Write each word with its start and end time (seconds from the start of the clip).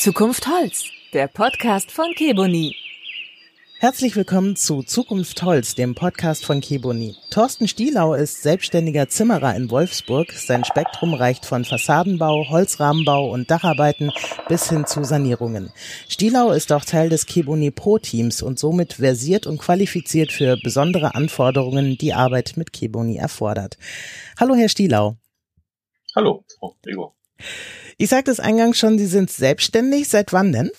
Zukunft 0.00 0.48
Holz, 0.48 0.84
der 1.12 1.28
Podcast 1.28 1.92
von 1.92 2.14
Keboni. 2.14 2.74
Herzlich 3.80 4.16
willkommen 4.16 4.56
zu 4.56 4.82
Zukunft 4.82 5.42
Holz, 5.42 5.74
dem 5.74 5.94
Podcast 5.94 6.46
von 6.46 6.62
Keboni. 6.62 7.16
Thorsten 7.30 7.68
Stielau 7.68 8.14
ist 8.14 8.42
selbstständiger 8.42 9.10
Zimmerer 9.10 9.54
in 9.54 9.70
Wolfsburg. 9.70 10.32
Sein 10.32 10.64
Spektrum 10.64 11.12
reicht 11.12 11.44
von 11.44 11.66
Fassadenbau, 11.66 12.48
Holzrahmenbau 12.48 13.30
und 13.30 13.50
Dacharbeiten 13.50 14.10
bis 14.48 14.70
hin 14.70 14.86
zu 14.86 15.04
Sanierungen. 15.04 15.70
Stielau 16.08 16.52
ist 16.52 16.72
auch 16.72 16.86
Teil 16.86 17.10
des 17.10 17.26
Keboni 17.26 17.70
Pro 17.70 17.98
Teams 17.98 18.40
und 18.40 18.58
somit 18.58 18.94
versiert 18.94 19.46
und 19.46 19.58
qualifiziert 19.58 20.32
für 20.32 20.56
besondere 20.56 21.14
Anforderungen, 21.14 21.98
die 21.98 22.14
Arbeit 22.14 22.54
mit 22.56 22.72
Keboni 22.72 23.18
erfordert. 23.18 23.76
Hallo, 24.38 24.54
Herr 24.54 24.70
Stielau. 24.70 25.18
Hallo, 26.16 26.42
Frau 26.58 26.74
Gregor. 26.82 27.14
Ich 27.96 28.10
sagte 28.10 28.30
es 28.30 28.40
eingangs 28.40 28.78
schon, 28.78 28.98
Sie 28.98 29.06
sind 29.06 29.30
selbstständig. 29.30 30.08
Seit 30.08 30.32
wann 30.32 30.52
denn? 30.52 30.70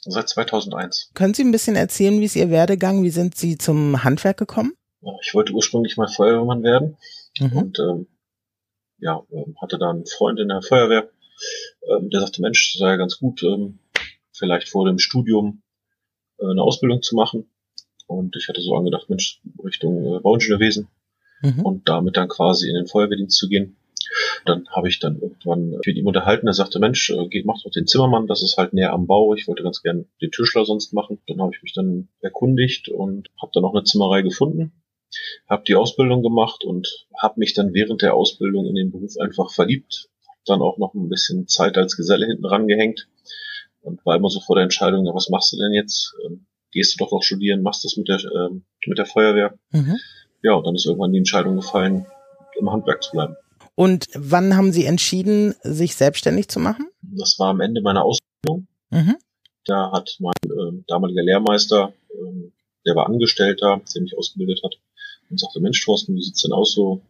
Seit 0.00 0.28
2001. 0.28 1.10
Können 1.14 1.34
Sie 1.34 1.42
ein 1.42 1.52
bisschen 1.52 1.76
erzählen, 1.76 2.20
wie 2.20 2.26
ist 2.26 2.36
Ihr 2.36 2.50
Werdegang? 2.50 3.02
Wie 3.02 3.10
sind 3.10 3.36
Sie 3.36 3.56
zum 3.56 4.04
Handwerk 4.04 4.36
gekommen? 4.36 4.74
Ich 5.22 5.34
wollte 5.34 5.52
ursprünglich 5.52 5.96
mal 5.96 6.08
Feuerwehrmann 6.08 6.62
werden 6.62 6.96
mhm. 7.38 7.56
und 7.56 7.78
ähm, 7.78 8.06
ja, 8.98 9.22
ähm, 9.30 9.54
hatte 9.60 9.78
da 9.78 9.90
einen 9.90 10.06
Freund 10.06 10.40
in 10.40 10.48
der 10.48 10.62
Feuerwehr, 10.62 11.10
ähm, 11.88 12.10
der 12.10 12.20
sagte, 12.20 12.40
Mensch, 12.40 12.72
das 12.72 12.80
sei 12.80 12.88
ja 12.88 12.96
ganz 12.96 13.18
gut, 13.18 13.42
ähm, 13.42 13.78
vielleicht 14.32 14.68
vor 14.68 14.86
dem 14.86 14.98
Studium 14.98 15.62
äh, 16.38 16.50
eine 16.50 16.62
Ausbildung 16.62 17.02
zu 17.02 17.16
machen. 17.16 17.48
Und 18.06 18.36
ich 18.36 18.48
hatte 18.48 18.60
so 18.60 18.74
angedacht, 18.74 19.08
Mensch, 19.08 19.40
Richtung 19.62 20.16
äh, 20.16 20.20
Bauingenieurwesen 20.20 20.88
mhm. 21.42 21.60
und 21.60 21.88
damit 21.88 22.16
dann 22.16 22.28
quasi 22.28 22.68
in 22.68 22.74
den 22.74 22.86
Feuerwehrdienst 22.86 23.36
zu 23.36 23.48
gehen. 23.48 23.76
Dann 24.44 24.68
habe 24.70 24.88
ich 24.88 25.00
dann 25.00 25.20
irgendwann 25.20 25.70
mit 25.84 25.96
ihm 25.96 26.06
unterhalten. 26.06 26.46
Er 26.46 26.52
sagte, 26.52 26.78
Mensch, 26.78 27.10
äh, 27.10 27.28
geht, 27.28 27.46
mach 27.46 27.62
doch 27.62 27.70
den 27.70 27.86
Zimmermann, 27.86 28.26
das 28.26 28.42
ist 28.42 28.56
halt 28.56 28.72
näher 28.72 28.92
am 28.92 29.06
Bau. 29.06 29.34
Ich 29.34 29.48
wollte 29.48 29.62
ganz 29.62 29.82
gern 29.82 30.06
den 30.20 30.30
Tischler 30.30 30.64
sonst 30.64 30.92
machen. 30.92 31.20
Dann 31.26 31.40
habe 31.40 31.52
ich 31.54 31.62
mich 31.62 31.72
dann 31.72 32.08
erkundigt 32.20 32.88
und 32.88 33.28
habe 33.40 33.52
dann 33.54 33.64
auch 33.64 33.74
eine 33.74 33.84
Zimmerei 33.84 34.22
gefunden. 34.22 34.72
Habe 35.48 35.64
die 35.66 35.76
Ausbildung 35.76 36.22
gemacht 36.22 36.64
und 36.64 37.06
habe 37.16 37.38
mich 37.38 37.54
dann 37.54 37.72
während 37.72 38.02
der 38.02 38.14
Ausbildung 38.14 38.66
in 38.66 38.74
den 38.74 38.90
Beruf 38.90 39.16
einfach 39.18 39.52
verliebt. 39.52 40.08
Dann 40.46 40.60
auch 40.60 40.78
noch 40.78 40.94
ein 40.94 41.08
bisschen 41.08 41.46
Zeit 41.46 41.78
als 41.78 41.96
Geselle 41.96 42.26
hinten 42.26 42.44
rangehängt 42.44 43.08
und 43.84 44.04
war 44.04 44.16
immer 44.16 44.30
so 44.30 44.40
vor 44.40 44.56
der 44.56 44.64
Entscheidung, 44.64 45.06
ja, 45.06 45.14
was 45.14 45.28
machst 45.28 45.52
du 45.52 45.56
denn 45.56 45.72
jetzt? 45.72 46.14
Ähm, 46.24 46.46
gehst 46.72 46.94
du 46.94 47.04
doch 47.04 47.12
noch 47.12 47.22
studieren, 47.22 47.62
machst 47.62 47.84
das 47.84 47.96
mit 47.96 48.08
der, 48.08 48.18
ähm, 48.34 48.64
mit 48.86 48.98
der 48.98 49.06
Feuerwehr? 49.06 49.54
Mhm. 49.70 49.98
Ja, 50.42 50.54
und 50.54 50.66
dann 50.66 50.74
ist 50.74 50.86
irgendwann 50.86 51.12
die 51.12 51.18
Entscheidung 51.18 51.56
gefallen, 51.56 52.06
im 52.58 52.70
Handwerk 52.70 53.02
zu 53.02 53.12
bleiben. 53.12 53.36
Und 53.74 54.06
wann 54.14 54.56
haben 54.56 54.72
Sie 54.72 54.84
entschieden, 54.84 55.54
sich 55.62 55.96
selbstständig 55.96 56.48
zu 56.48 56.60
machen? 56.60 56.86
Das 57.02 57.38
war 57.38 57.48
am 57.48 57.60
Ende 57.60 57.82
meiner 57.82 58.04
Ausbildung. 58.04 58.68
Mhm. 58.90 59.16
Da 59.64 59.90
hat 59.92 60.16
mein 60.20 60.34
äh, 60.44 60.82
damaliger 60.86 61.22
Lehrmeister, 61.22 61.92
äh, 62.10 62.50
der 62.86 62.94
war 62.94 63.06
Angestellter, 63.06 63.80
der 63.94 64.02
mich 64.02 64.16
ausgebildet 64.16 64.60
hat, 64.62 64.74
und 65.30 65.40
sagte, 65.40 65.60
Mensch, 65.60 65.84
Thorsten, 65.84 66.14
wie 66.14 66.22
sieht's 66.22 66.42
denn 66.42 66.52
aus 66.52 66.74
so 66.74 67.02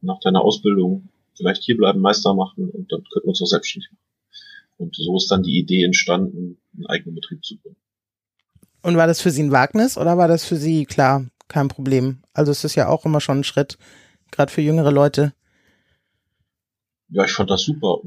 nach 0.00 0.18
deiner 0.20 0.42
Ausbildung? 0.42 1.08
Vielleicht 1.36 1.62
hier 1.62 1.76
bleiben, 1.76 2.00
Meister 2.00 2.34
machen 2.34 2.68
und 2.70 2.90
dann 2.90 3.04
könnten 3.04 3.26
wir 3.26 3.28
uns 3.28 3.42
auch 3.42 3.46
selbstständig 3.46 3.90
machen. 3.92 4.02
Und 4.78 4.96
so 4.96 5.16
ist 5.16 5.30
dann 5.30 5.42
die 5.42 5.58
Idee 5.58 5.84
entstanden, 5.84 6.58
einen 6.74 6.86
eigenen 6.86 7.14
Betrieb 7.14 7.44
zu 7.44 7.56
gründen. 7.58 7.78
Und 8.82 8.96
war 8.96 9.06
das 9.06 9.20
für 9.20 9.30
Sie 9.30 9.42
ein 9.42 9.52
Wagnis 9.52 9.98
oder 9.98 10.16
war 10.18 10.28
das 10.28 10.44
für 10.44 10.56
Sie 10.56 10.84
klar, 10.86 11.26
kein 11.48 11.68
Problem? 11.68 12.22
Also 12.32 12.52
es 12.52 12.64
ist 12.64 12.74
ja 12.74 12.88
auch 12.88 13.04
immer 13.04 13.20
schon 13.20 13.40
ein 13.40 13.44
Schritt, 13.44 13.76
gerade 14.30 14.52
für 14.52 14.62
jüngere 14.62 14.92
Leute, 14.92 15.32
ja, 17.10 17.24
ich 17.24 17.32
fand 17.32 17.50
das 17.50 17.62
super. 17.62 18.00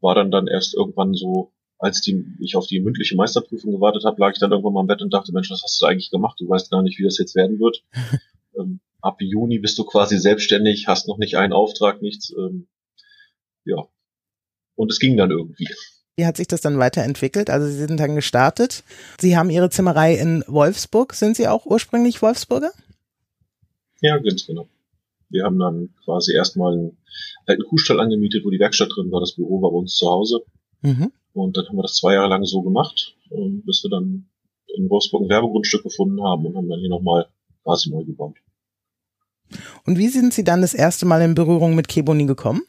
War 0.00 0.14
dann 0.14 0.30
dann 0.30 0.46
erst 0.46 0.74
irgendwann 0.74 1.14
so, 1.14 1.52
als 1.78 2.00
die, 2.00 2.24
ich 2.40 2.56
auf 2.56 2.66
die 2.66 2.80
mündliche 2.80 3.16
Meisterprüfung 3.16 3.72
gewartet 3.72 4.04
habe, 4.04 4.20
lag 4.20 4.32
ich 4.32 4.38
dann 4.38 4.50
irgendwann 4.50 4.74
mal 4.74 4.80
im 4.82 4.86
Bett 4.86 5.02
und 5.02 5.12
dachte, 5.12 5.32
Mensch, 5.32 5.50
was 5.50 5.62
hast 5.62 5.80
du 5.80 5.86
eigentlich 5.86 6.10
gemacht? 6.10 6.38
Du 6.40 6.48
weißt 6.48 6.70
gar 6.70 6.82
nicht, 6.82 6.98
wie 6.98 7.04
das 7.04 7.18
jetzt 7.18 7.34
werden 7.34 7.58
wird. 7.58 7.82
ähm, 8.58 8.80
ab 9.00 9.16
Juni 9.20 9.58
bist 9.58 9.78
du 9.78 9.84
quasi 9.84 10.18
selbstständig, 10.18 10.86
hast 10.86 11.08
noch 11.08 11.18
nicht 11.18 11.36
einen 11.36 11.52
Auftrag, 11.52 12.02
nichts. 12.02 12.32
Ähm, 12.36 12.68
ja. 13.64 13.86
Und 14.74 14.90
es 14.90 14.98
ging 14.98 15.16
dann 15.16 15.30
irgendwie. 15.30 15.68
Wie 16.16 16.26
hat 16.26 16.36
sich 16.36 16.48
das 16.48 16.60
dann 16.60 16.78
weiterentwickelt? 16.78 17.48
Also 17.50 17.66
Sie 17.66 17.78
sind 17.86 17.98
dann 17.98 18.14
gestartet. 18.14 18.84
Sie 19.18 19.36
haben 19.36 19.50
Ihre 19.50 19.70
Zimmerei 19.70 20.14
in 20.14 20.44
Wolfsburg. 20.46 21.14
Sind 21.14 21.36
Sie 21.36 21.48
auch 21.48 21.66
ursprünglich 21.66 22.20
Wolfsburger? 22.20 22.72
Ja, 24.00 24.18
ganz 24.18 24.46
genau. 24.46 24.68
Wir 25.30 25.44
haben 25.44 25.58
dann 25.58 25.90
quasi 26.04 26.34
erstmal 26.34 26.74
einen 26.74 26.98
alten 27.46 27.64
Kuhstall 27.64 28.00
angemietet, 28.00 28.44
wo 28.44 28.50
die 28.50 28.58
Werkstatt 28.58 28.90
drin 28.94 29.10
war. 29.10 29.20
Das 29.20 29.34
Büro 29.34 29.62
war 29.62 29.70
bei 29.70 29.78
uns 29.78 29.96
zu 29.96 30.06
Hause. 30.08 30.42
Mhm. 30.82 31.12
Und 31.32 31.56
dann 31.56 31.66
haben 31.68 31.76
wir 31.76 31.82
das 31.82 31.94
zwei 31.94 32.14
Jahre 32.14 32.28
lang 32.28 32.44
so 32.44 32.62
gemacht, 32.62 33.16
ähm, 33.30 33.62
bis 33.64 33.82
wir 33.84 33.90
dann 33.90 34.28
in 34.76 34.90
Wolfsburg 34.90 35.22
ein 35.22 35.28
Werbegrundstück 35.28 35.82
gefunden 35.82 36.22
haben 36.22 36.46
und 36.46 36.56
haben 36.56 36.68
dann 36.68 36.80
hier 36.80 36.88
nochmal 36.88 37.26
quasi 37.62 37.90
neu 37.90 38.04
gebaut. 38.04 38.36
Und 39.84 39.98
wie 39.98 40.08
sind 40.08 40.32
Sie 40.32 40.44
dann 40.44 40.60
das 40.60 40.74
erste 40.74 41.06
Mal 41.06 41.22
in 41.22 41.34
Berührung 41.34 41.74
mit 41.74 41.88
Keboni 41.88 42.26
gekommen? 42.26 42.62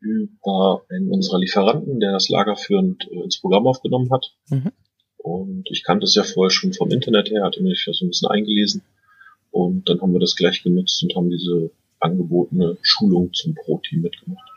Über 0.00 0.82
einen 0.90 1.08
unserer 1.10 1.38
Lieferanten, 1.38 2.00
der 2.00 2.12
das 2.12 2.28
Lager 2.28 2.56
führend 2.56 3.08
äh, 3.10 3.22
ins 3.22 3.40
Programm 3.40 3.66
aufgenommen 3.66 4.10
hat. 4.10 4.34
Mhm. 4.48 4.72
Und 5.18 5.68
ich 5.70 5.84
kannte 5.84 6.04
es 6.04 6.16
ja 6.16 6.24
vorher 6.24 6.50
schon 6.50 6.72
vom 6.72 6.90
Internet 6.90 7.30
her, 7.30 7.44
hatte 7.44 7.62
mich 7.62 7.84
ja 7.86 7.92
so 7.92 8.04
ein 8.04 8.08
bisschen 8.08 8.28
eingelesen. 8.28 8.82
Und 9.52 9.88
dann 9.88 10.00
haben 10.00 10.12
wir 10.12 10.20
das 10.20 10.34
gleich 10.34 10.62
genutzt 10.62 11.02
und 11.02 11.14
haben 11.14 11.30
diese 11.30 11.70
angebotene 12.00 12.78
Schulung 12.82 13.32
zum 13.32 13.54
Pro-Team 13.54 14.00
mitgemacht. 14.00 14.50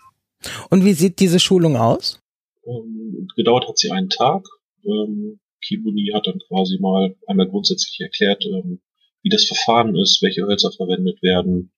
Und 0.69 0.83
wie 0.83 0.93
sieht 0.93 1.19
diese 1.19 1.39
Schulung 1.39 1.75
aus? 1.75 2.19
Ähm, 2.65 3.27
gedauert 3.35 3.67
hat 3.67 3.77
sie 3.77 3.91
einen 3.91 4.09
Tag. 4.09 4.45
Ähm, 4.83 5.39
Kibuni 5.61 6.11
hat 6.13 6.27
dann 6.27 6.39
quasi 6.47 6.79
mal 6.79 7.15
einmal 7.27 7.47
grundsätzlich 7.47 7.99
erklärt, 7.99 8.45
ähm, 8.45 8.81
wie 9.21 9.29
das 9.29 9.45
Verfahren 9.45 9.95
ist, 9.95 10.21
welche 10.21 10.43
Hölzer 10.43 10.71
verwendet 10.71 11.21
werden. 11.21 11.71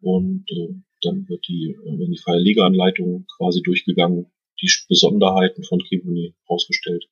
Und 0.00 0.44
äh, 0.50 0.74
dann 1.02 1.28
wird 1.28 1.46
die, 1.48 1.76
äh, 1.78 1.98
wenn 1.98 2.10
die 2.10 2.18
Verlegeanleitung 2.18 3.26
quasi 3.36 3.62
durchgegangen, 3.62 4.26
die 4.60 4.70
Besonderheiten 4.88 5.62
von 5.64 5.78
Kibuni 5.80 6.34
rausgestellt. 6.48 7.06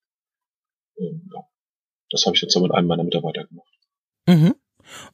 Ähm, 0.99 1.31
ja. 1.33 1.47
Das 2.11 2.27
habe 2.27 2.37
ich 2.37 2.43
jetzt 2.43 2.59
mit 2.59 2.73
einem 2.73 2.89
meiner 2.89 3.05
Mitarbeiter 3.05 3.45
gemacht. 3.45 3.73
Mhm. 4.27 4.55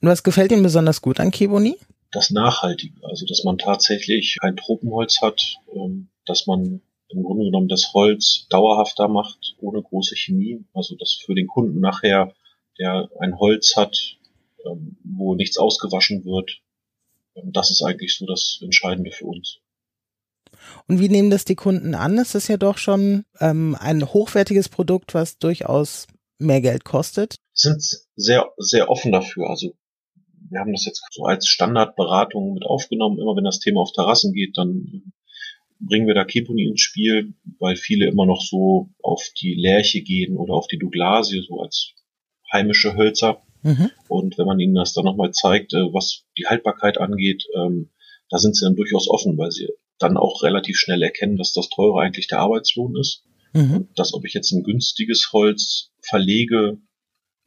Und 0.00 0.09
was 0.09 0.22
gefällt 0.22 0.53
Ihnen 0.53 0.62
besonders 0.62 1.03
gut 1.03 1.21
an 1.21 1.31
Keboni? 1.31 1.77
Das 2.11 2.31
Nachhaltige, 2.31 2.94
also 3.03 3.27
dass 3.27 3.44
man 3.44 3.59
tatsächlich 3.59 4.39
ein 4.41 4.56
Tropenholz 4.56 5.21
hat, 5.21 5.56
ähm, 5.75 6.09
dass 6.25 6.47
man 6.47 6.81
im 7.11 7.22
Grunde 7.22 7.44
genommen 7.44 7.69
das 7.69 7.93
Holz 7.94 8.47
dauerhafter 8.50 9.09
macht, 9.09 9.56
ohne 9.61 9.83
große 9.83 10.16
Chemie. 10.16 10.65
Also 10.75 10.94
dass 10.97 11.15
für 11.15 11.34
den 11.34 11.47
Kunden 11.47 11.81
nachher, 11.81 12.34
der 12.78 13.09
ein 13.21 13.39
Holz 13.39 13.77
hat, 13.77 13.97
ähm, 14.65 14.97
wo 15.05 15.34
nichts 15.34 15.59
ausgewaschen 15.59 16.25
wird, 16.25 16.60
ähm, 17.34 17.53
das 17.53 17.71
ist 17.71 17.83
eigentlich 17.83 18.16
so 18.16 18.27
das 18.27 18.59
Entscheidende 18.62 19.10
für 19.10 19.27
uns. 19.27 19.59
Und 20.87 21.00
wie 21.00 21.09
nehmen 21.09 21.31
das 21.31 21.45
die 21.45 21.55
Kunden 21.55 21.95
an? 21.95 22.19
Es 22.19 22.34
ist 22.34 22.49
ja 22.49 22.56
doch 22.56 22.78
schon 22.78 23.25
ähm, 23.41 23.77
ein 23.78 24.05
hochwertiges 24.05 24.69
Produkt, 24.69 25.15
was 25.15 25.39
durchaus 25.39 26.06
mehr 26.39 26.60
Geld 26.60 26.84
kostet? 26.84 27.37
Sind 27.60 27.82
sehr, 28.14 28.52
sehr 28.56 28.88
offen 28.88 29.10
dafür. 29.10 29.50
Also 29.50 29.74
wir 30.50 30.60
haben 30.60 30.72
das 30.72 30.84
jetzt 30.84 31.02
so 31.10 31.24
als 31.24 31.48
Standardberatung 31.48 32.54
mit 32.54 32.64
aufgenommen. 32.64 33.19
Immer 33.19 33.36
wenn 33.36 33.44
das 33.44 33.58
Thema 33.58 33.80
auf 33.80 33.92
Terrassen 33.92 34.32
geht, 34.32 34.56
dann 34.56 35.12
bringen 35.80 36.06
wir 36.06 36.14
da 36.14 36.24
Keponi 36.24 36.64
ins 36.64 36.80
Spiel, 36.80 37.34
weil 37.58 37.76
viele 37.76 38.06
immer 38.08 38.26
noch 38.26 38.41
so 38.41 38.91
auf 39.02 39.28
die 39.41 39.54
Lärche 39.54 40.02
gehen 40.02 40.36
oder 40.36 40.54
auf 40.54 40.66
die 40.66 40.78
Douglasie, 40.78 41.44
so 41.47 41.60
als 41.60 41.94
heimische 42.52 42.97
Hölzer. 42.97 43.42
Mhm. 43.62 43.91
Und 44.08 44.38
wenn 44.38 44.47
man 44.47 44.60
ihnen 44.60 44.74
das 44.74 44.92
dann 44.94 45.04
nochmal 45.04 45.32
zeigt, 45.32 45.74
äh, 45.74 45.92
was 45.92 46.24
die 46.38 46.47
Haltbarkeit 46.47 46.98
angeht, 46.98 47.47
ähm, 47.54 47.91
da 48.30 48.38
sind 48.38 48.56
sie 48.56 48.65
dann 48.65 48.77
durchaus 48.77 49.09
offen, 49.09 49.36
weil 49.38 49.50
sie 49.50 49.68
dann 49.98 50.16
auch 50.16 50.42
relativ 50.42 50.77
schnell 50.77 51.03
erkennen, 51.03 51.36
dass 51.36 51.53
das 51.53 51.68
teure 51.68 52.00
eigentlich 52.00 52.28
der 52.28 52.41
Arbeitslohn 52.41 52.97
ist. 52.97 53.24
Mhm. 53.53 53.88
Dass 53.97 54.15
ob 54.15 54.24
ich 54.24 54.34
jetzt 54.34 54.53
ein 54.53 54.62
günstiges 54.62 55.30
Holz 55.33 55.91
verlege, 56.03 56.78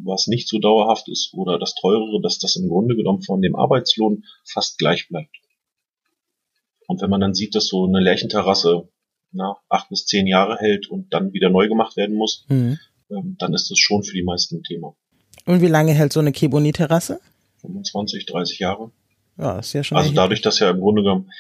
was 0.03 0.27
nicht 0.27 0.47
so 0.47 0.59
dauerhaft 0.59 1.07
ist, 1.09 1.33
oder 1.33 1.59
das 1.59 1.75
teurere, 1.75 2.21
dass 2.21 2.39
das 2.39 2.55
im 2.55 2.67
Grunde 2.67 2.95
genommen 2.95 3.21
von 3.21 3.41
dem 3.41 3.55
Arbeitslohn 3.55 4.23
fast 4.45 4.77
gleich 4.77 5.07
bleibt. 5.07 5.35
Und 6.87 7.01
wenn 7.01 7.09
man 7.09 7.21
dann 7.21 7.33
sieht, 7.33 7.55
dass 7.55 7.67
so 7.67 7.85
eine 7.85 7.99
Lärchenterrasse 7.99 8.89
na, 9.31 9.57
acht 9.69 9.89
bis 9.89 10.05
zehn 10.05 10.27
Jahre 10.27 10.57
hält 10.57 10.89
und 10.89 11.13
dann 11.13 11.33
wieder 11.33 11.49
neu 11.49 11.67
gemacht 11.67 11.95
werden 11.95 12.15
muss, 12.15 12.45
mhm. 12.49 12.79
ähm, 13.09 13.35
dann 13.39 13.53
ist 13.53 13.71
das 13.71 13.79
schon 13.79 14.03
für 14.03 14.13
die 14.13 14.23
meisten 14.23 14.57
ein 14.57 14.63
Thema. 14.63 14.95
Und 15.45 15.61
wie 15.61 15.67
lange 15.67 15.93
hält 15.93 16.13
so 16.13 16.19
eine 16.19 16.31
Keboni-Terrasse? 16.31 17.19
25, 17.61 18.25
30 18.25 18.59
Jahre. 18.59 18.91
Ja, 19.37 19.59
ist 19.59 19.73
ja 19.73 19.83
schon. 19.83 19.97
Also 19.97 20.11
dadurch, 20.11 20.41
dass 20.41 20.59
ja 20.59 20.69
im 20.69 20.79
Grunde 20.79 21.03
genommen 21.03 21.31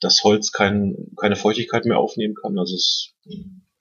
das 0.00 0.22
Holz 0.22 0.52
kein, 0.52 0.96
keine 1.16 1.36
Feuchtigkeit 1.36 1.84
mehr 1.84 1.98
aufnehmen 1.98 2.34
kann, 2.34 2.58
also 2.58 2.74
es 2.74 3.12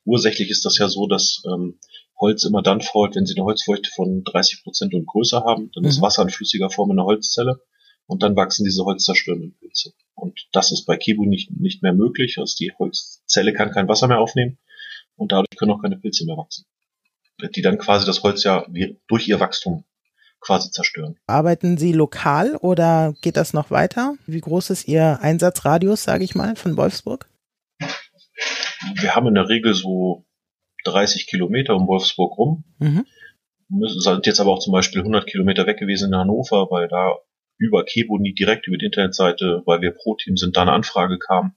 ursächlich 0.06 0.50
ist 0.50 0.66
das 0.66 0.78
ja 0.78 0.88
so, 0.88 1.08
dass 1.08 1.44
ähm, 1.46 1.80
Holz 2.22 2.46
immer 2.46 2.62
dann 2.62 2.82
fault, 2.82 3.16
wenn 3.16 3.26
sie 3.26 3.36
eine 3.36 3.46
Holzfeuchte 3.46 3.90
von 3.94 4.24
30 4.24 4.64
Prozent 4.64 4.94
und 4.94 5.08
größer 5.08 5.44
haben. 5.44 5.72
Dann 5.74 5.84
mhm. 5.84 5.90
ist 5.90 6.02
Wasser 6.02 6.22
in 6.22 6.30
flüssiger 6.30 6.70
Form 6.70 6.92
in 6.92 6.98
der 6.98 7.06
Holzzelle 7.06 7.60
und 8.06 8.24
dann 8.24 8.36
wachsen 8.36 8.64
diese 8.64 8.86
holzzerstörenden 8.86 9.58
Pilze. 9.58 9.94
Und 10.14 10.48
das 10.52 10.72
ist 10.72 10.86
bei 10.86 10.98
Kibu 10.98 11.26
nicht, 11.26 11.52
nicht 11.52 11.82
mehr 11.82 11.94
möglich. 11.94 12.38
Also 12.38 12.56
die 12.60 12.72
Holzzelle 12.78 13.54
kann 13.54 13.72
kein 13.72 13.88
Wasser 13.88 14.08
mehr 14.08 14.20
aufnehmen. 14.20 14.60
und 15.16 15.32
dadurch 15.32 15.58
können 15.58 15.72
auch 15.72 15.82
keine 15.82 15.98
Pilze 15.98 16.26
mehr 16.26 16.38
wachsen. 16.38 16.66
Die 17.56 17.62
dann 17.62 17.78
quasi 17.78 18.06
das 18.06 18.24
Holz 18.24 18.44
ja 18.44 18.66
durch 19.08 19.28
ihr 19.28 19.40
Wachstum 19.40 19.84
quasi 20.42 20.72
zerstören. 20.72 21.18
Arbeiten 21.28 21.78
Sie 21.78 21.94
lokal 21.94 22.56
oder 22.56 23.14
geht 23.22 23.38
das 23.38 23.54
noch 23.54 23.72
weiter? 23.72 24.16
Wie 24.26 24.42
groß 24.42 24.72
ist 24.72 24.88
Ihr 24.88 25.20
Einsatzradius, 25.22 26.04
sage 26.04 26.24
ich 26.24 26.36
mal, 26.36 26.56
von 26.56 26.78
Wolfsburg? 26.78 27.30
Wir 29.00 29.16
haben 29.16 29.28
in 29.28 29.36
der 29.36 29.48
Regel 29.48 29.74
so 29.74 30.26
30 30.84 31.28
Kilometer 31.28 31.76
um 31.76 31.88
Wolfsburg 31.88 32.38
rum. 32.38 32.64
Mhm. 32.80 33.06
Sind 33.70 34.26
jetzt 34.26 34.40
aber 34.40 34.52
auch 34.52 34.60
zum 34.60 34.74
Beispiel 34.74 35.00
100 35.00 35.28
Kilometer 35.28 35.66
weg 35.66 35.78
gewesen 35.78 36.10
in 36.10 36.20
Hannover, 36.20 36.68
weil 36.70 36.88
da 36.88 37.18
über 37.58 37.86
Keboni 37.86 38.34
direkt 38.34 38.68
über 38.68 38.78
die 38.78 38.88
Internetseite, 38.88 39.62
weil 39.66 39.82
wir 39.82 39.92
Pro-Team 39.92 40.36
sind, 40.36 40.58
da 40.58 40.64
eine 40.64 40.74
Anfrage 40.74 41.20
kam. 41.20 41.56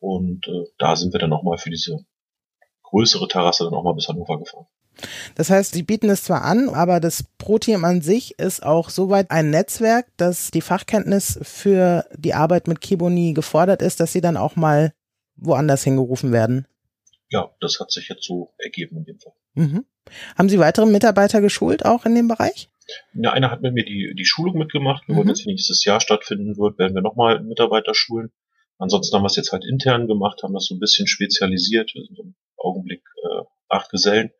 Und 0.00 0.48
äh, 0.48 0.64
da 0.78 0.96
sind 0.96 1.12
wir 1.12 1.20
dann 1.20 1.30
nochmal 1.30 1.58
für 1.58 1.70
diese 1.70 2.04
größere 2.84 3.28
Terrasse 3.28 3.64
dann 3.64 3.74
auch 3.74 3.84
mal 3.84 3.94
bis 3.94 4.08
Hannover 4.08 4.38
gefahren. 4.38 4.66
Das 5.34 5.50
heißt, 5.50 5.72
sie 5.72 5.82
bieten 5.82 6.10
es 6.10 6.24
zwar 6.24 6.42
an, 6.42 6.68
aber 6.68 7.00
das 7.00 7.24
Pro-Team 7.38 7.84
an 7.84 8.00
sich 8.00 8.38
ist 8.38 8.62
auch 8.62 8.90
soweit 8.90 9.30
ein 9.30 9.50
Netzwerk, 9.50 10.06
dass 10.16 10.50
die 10.50 10.60
Fachkenntnis 10.60 11.38
für 11.42 12.04
die 12.16 12.34
Arbeit 12.34 12.66
mit 12.66 12.80
Kiboni 12.80 13.32
gefordert 13.32 13.82
ist, 13.82 14.00
dass 14.00 14.12
sie 14.12 14.20
dann 14.20 14.36
auch 14.36 14.56
mal 14.56 14.92
woanders 15.36 15.84
hingerufen 15.84 16.32
werden. 16.32 16.66
Ja, 17.30 17.50
das 17.60 17.78
hat 17.80 17.90
sich 17.92 18.08
jetzt 18.08 18.24
so 18.24 18.52
ergeben 18.58 18.98
in 18.98 19.04
dem 19.04 19.20
Fall. 19.20 19.32
Mhm. 19.54 19.86
Haben 20.36 20.48
Sie 20.48 20.58
weitere 20.58 20.86
Mitarbeiter 20.86 21.40
geschult 21.40 21.84
auch 21.84 22.04
in 22.04 22.14
dem 22.14 22.28
Bereich? 22.28 22.68
Ja, 23.14 23.32
einer 23.32 23.50
hat 23.50 23.62
mit 23.62 23.72
mir 23.72 23.84
die, 23.84 24.14
die 24.16 24.24
Schulung 24.24 24.58
mitgemacht. 24.58 25.06
Wir 25.06 25.14
mhm. 25.14 25.18
wollen 25.18 25.28
jetzt, 25.28 25.46
wenn 25.46 25.52
nächstes 25.52 25.84
Jahr 25.84 26.00
stattfinden 26.00 26.56
wird, 26.56 26.78
werden 26.78 26.94
wir 26.94 27.02
nochmal 27.02 27.40
Mitarbeiter 27.42 27.94
schulen. 27.94 28.32
Ansonsten 28.78 29.14
haben 29.14 29.22
wir 29.22 29.26
es 29.26 29.36
jetzt 29.36 29.52
halt 29.52 29.64
intern 29.64 30.06
gemacht, 30.06 30.42
haben 30.42 30.54
das 30.54 30.66
so 30.66 30.74
ein 30.74 30.80
bisschen 30.80 31.06
spezialisiert. 31.06 31.94
Wir 31.94 32.02
sind 32.02 32.18
im 32.18 32.34
Augenblick 32.56 33.02
äh, 33.22 33.44
acht 33.68 33.90
Gesellen, 33.90 34.30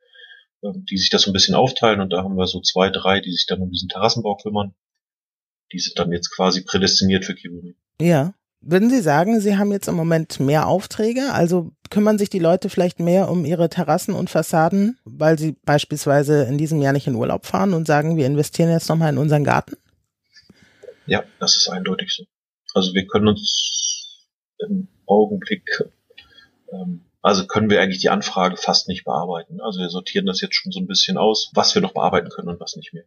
äh, 0.62 0.72
die 0.74 0.96
sich 0.96 1.10
das 1.10 1.22
so 1.22 1.30
ein 1.30 1.34
bisschen 1.34 1.54
aufteilen 1.54 2.00
und 2.00 2.10
da 2.10 2.24
haben 2.24 2.36
wir 2.36 2.46
so 2.46 2.60
zwei, 2.60 2.90
drei, 2.90 3.20
die 3.20 3.32
sich 3.32 3.46
dann 3.46 3.60
um 3.60 3.70
diesen 3.70 3.88
Terrassenbau 3.88 4.36
kümmern. 4.36 4.74
Die 5.72 5.78
sind 5.78 5.98
dann 5.98 6.10
jetzt 6.10 6.34
quasi 6.34 6.64
prädestiniert 6.64 7.24
für 7.24 7.34
Kibuni. 7.34 7.76
Ja. 8.00 8.34
Würden 8.62 8.90
Sie 8.90 9.00
sagen, 9.00 9.40
Sie 9.40 9.56
haben 9.56 9.72
jetzt 9.72 9.88
im 9.88 9.94
Moment 9.94 10.40
mehr 10.40 10.66
Aufträge? 10.66 11.32
Also 11.32 11.72
kümmern 11.90 12.18
sich 12.18 12.30
die 12.30 12.38
Leute 12.38 12.70
vielleicht 12.70 13.00
mehr 13.00 13.28
um 13.28 13.44
ihre 13.44 13.68
Terrassen 13.68 14.14
und 14.14 14.30
Fassaden, 14.30 14.98
weil 15.04 15.38
sie 15.38 15.56
beispielsweise 15.64 16.44
in 16.44 16.56
diesem 16.56 16.80
Jahr 16.80 16.92
nicht 16.92 17.06
in 17.06 17.14
Urlaub 17.14 17.46
fahren 17.46 17.74
und 17.74 17.86
sagen, 17.86 18.16
wir 18.16 18.26
investieren 18.26 18.70
jetzt 18.70 18.88
nochmal 18.88 19.12
in 19.12 19.18
unseren 19.18 19.44
Garten? 19.44 19.76
Ja, 21.06 21.24
das 21.40 21.56
ist 21.56 21.68
eindeutig 21.68 22.14
so. 22.14 22.24
Also 22.74 22.94
wir 22.94 23.06
können 23.06 23.28
uns 23.28 24.28
im 24.58 24.88
Augenblick, 25.06 25.68
ähm, 26.72 27.04
also 27.20 27.46
können 27.46 27.68
wir 27.68 27.80
eigentlich 27.80 28.00
die 28.00 28.10
Anfrage 28.10 28.56
fast 28.56 28.88
nicht 28.88 29.04
bearbeiten. 29.04 29.60
Also 29.60 29.80
wir 29.80 29.90
sortieren 29.90 30.26
das 30.26 30.40
jetzt 30.40 30.54
schon 30.54 30.72
so 30.72 30.80
ein 30.80 30.86
bisschen 30.86 31.16
aus, 31.18 31.50
was 31.54 31.74
wir 31.74 31.82
noch 31.82 31.94
bearbeiten 31.94 32.30
können 32.30 32.48
und 32.48 32.60
was 32.60 32.76
nicht 32.76 32.92
mehr 32.92 33.04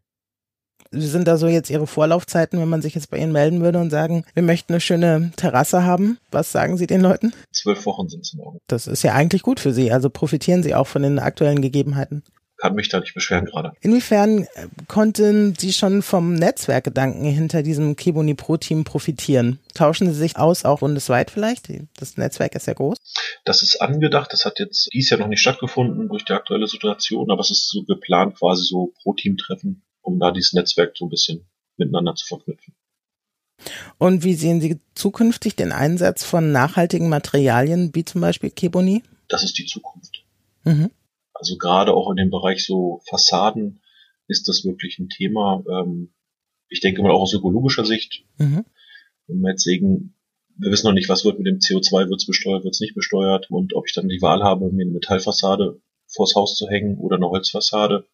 sind 0.93 1.27
da 1.27 1.37
so 1.37 1.47
jetzt 1.47 1.69
Ihre 1.69 1.87
Vorlaufzeiten, 1.87 2.59
wenn 2.59 2.69
man 2.69 2.81
sich 2.81 2.95
jetzt 2.95 3.09
bei 3.09 3.17
Ihnen 3.17 3.31
melden 3.31 3.61
würde 3.61 3.79
und 3.79 3.89
sagen, 3.89 4.25
wir 4.33 4.43
möchten 4.43 4.73
eine 4.73 4.81
schöne 4.81 5.31
Terrasse 5.35 5.83
haben? 5.83 6.17
Was 6.31 6.51
sagen 6.51 6.77
Sie 6.77 6.87
den 6.87 7.01
Leuten? 7.01 7.33
Zwölf 7.51 7.85
Wochen 7.85 8.09
sind 8.09 8.21
es 8.21 8.33
morgen. 8.33 8.59
Das 8.67 8.87
ist 8.87 9.03
ja 9.03 9.13
eigentlich 9.13 9.43
gut 9.43 9.59
für 9.59 9.73
Sie. 9.73 9.91
Also 9.91 10.09
profitieren 10.09 10.63
Sie 10.63 10.75
auch 10.75 10.87
von 10.87 11.01
den 11.01 11.19
aktuellen 11.19 11.61
Gegebenheiten. 11.61 12.23
Kann 12.57 12.75
mich 12.75 12.87
da 12.87 13.01
nicht 13.01 13.13
beschweren 13.13 13.43
gerade. 13.43 13.73
Inwiefern 13.81 14.43
äh, 14.43 14.67
konnten 14.87 15.53
Sie 15.57 15.73
schon 15.73 16.01
vom 16.01 16.33
Netzwerkgedanken 16.33 17.25
hinter 17.25 17.61
diesem 17.61 17.97
Kiboni 17.97 18.35
Pro 18.35 18.55
Team 18.55 18.85
profitieren? 18.85 19.59
Tauschen 19.73 20.07
Sie 20.07 20.17
sich 20.17 20.37
aus, 20.37 20.63
auch 20.63 20.79
bundesweit 20.79 21.29
vielleicht? 21.29 21.67
Das 21.99 22.15
Netzwerk 22.15 22.55
ist 22.55 22.67
ja 22.67 22.73
groß. 22.73 22.97
Das 23.43 23.63
ist 23.63 23.81
angedacht. 23.81 24.31
Das 24.31 24.45
hat 24.45 24.59
jetzt 24.59 24.89
dies 24.93 25.09
Jahr 25.09 25.19
noch 25.19 25.27
nicht 25.27 25.41
stattgefunden 25.41 26.07
durch 26.07 26.23
die 26.23 26.31
aktuelle 26.31 26.67
Situation, 26.67 27.31
aber 27.31 27.41
es 27.41 27.51
ist 27.51 27.69
so 27.69 27.83
geplant, 27.83 28.37
quasi 28.37 28.63
so 28.63 28.93
Pro-Team-Treffen 29.01 29.83
um 30.03 30.19
da 30.19 30.31
dieses 30.31 30.53
Netzwerk 30.53 30.95
so 30.95 31.05
ein 31.05 31.09
bisschen 31.09 31.47
miteinander 31.77 32.13
zu 32.15 32.27
verknüpfen. 32.27 32.75
Und 33.97 34.23
wie 34.23 34.33
sehen 34.33 34.61
Sie 34.61 34.79
zukünftig 34.93 35.55
den 35.55 35.71
Einsatz 35.71 36.23
von 36.23 36.51
nachhaltigen 36.51 37.09
Materialien 37.09 37.91
wie 37.93 38.05
zum 38.05 38.21
Beispiel 38.21 38.51
Keboni? 38.51 39.03
Das 39.27 39.43
ist 39.43 39.57
die 39.57 39.65
Zukunft. 39.65 40.25
Mhm. 40.63 40.91
Also 41.33 41.57
gerade 41.57 41.93
auch 41.93 42.09
in 42.09 42.17
dem 42.17 42.29
Bereich 42.29 42.65
so 42.65 43.01
Fassaden 43.09 43.81
ist 44.27 44.47
das 44.47 44.63
wirklich 44.65 44.99
ein 44.99 45.09
Thema. 45.09 45.63
Ähm, 45.69 46.13
ich 46.69 46.81
denke 46.81 47.01
mal 47.01 47.11
auch 47.11 47.21
aus 47.21 47.33
ökologischer 47.33 47.85
Sicht. 47.85 48.25
Mhm. 48.37 48.65
Wenn 49.27 49.41
wir 49.41 49.51
jetzt 49.51 49.63
sehen, 49.63 50.15
wir 50.57 50.71
wissen 50.71 50.87
noch 50.87 50.93
nicht, 50.93 51.09
was 51.09 51.25
wird 51.25 51.39
mit 51.39 51.47
dem 51.47 51.59
CO2, 51.59 52.09
wird 52.09 52.21
es 52.21 52.27
besteuert, 52.27 52.63
wird 52.63 52.73
es 52.73 52.81
nicht 52.81 52.95
besteuert 52.95 53.49
und 53.49 53.73
ob 53.73 53.87
ich 53.87 53.93
dann 53.93 54.07
die 54.07 54.21
Wahl 54.21 54.43
habe, 54.43 54.71
mir 54.71 54.83
eine 54.83 54.91
Metallfassade 54.91 55.81
vors 56.07 56.35
Haus 56.35 56.55
zu 56.55 56.67
hängen 56.67 56.97
oder 56.97 57.15
eine 57.15 57.29
Holzfassade 57.29 58.07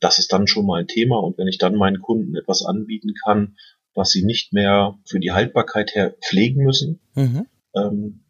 das 0.00 0.18
ist 0.18 0.32
dann 0.32 0.46
schon 0.46 0.66
mal 0.66 0.80
ein 0.80 0.88
Thema. 0.88 1.18
Und 1.18 1.38
wenn 1.38 1.48
ich 1.48 1.58
dann 1.58 1.74
meinen 1.74 2.00
Kunden 2.00 2.36
etwas 2.36 2.64
anbieten 2.64 3.14
kann, 3.24 3.56
was 3.94 4.10
sie 4.10 4.24
nicht 4.24 4.52
mehr 4.52 4.98
für 5.06 5.20
die 5.20 5.32
Haltbarkeit 5.32 5.94
her 5.94 6.14
pflegen 6.22 6.62
müssen. 6.62 7.00
Mhm. 7.14 7.46
Ähm, 7.74 8.20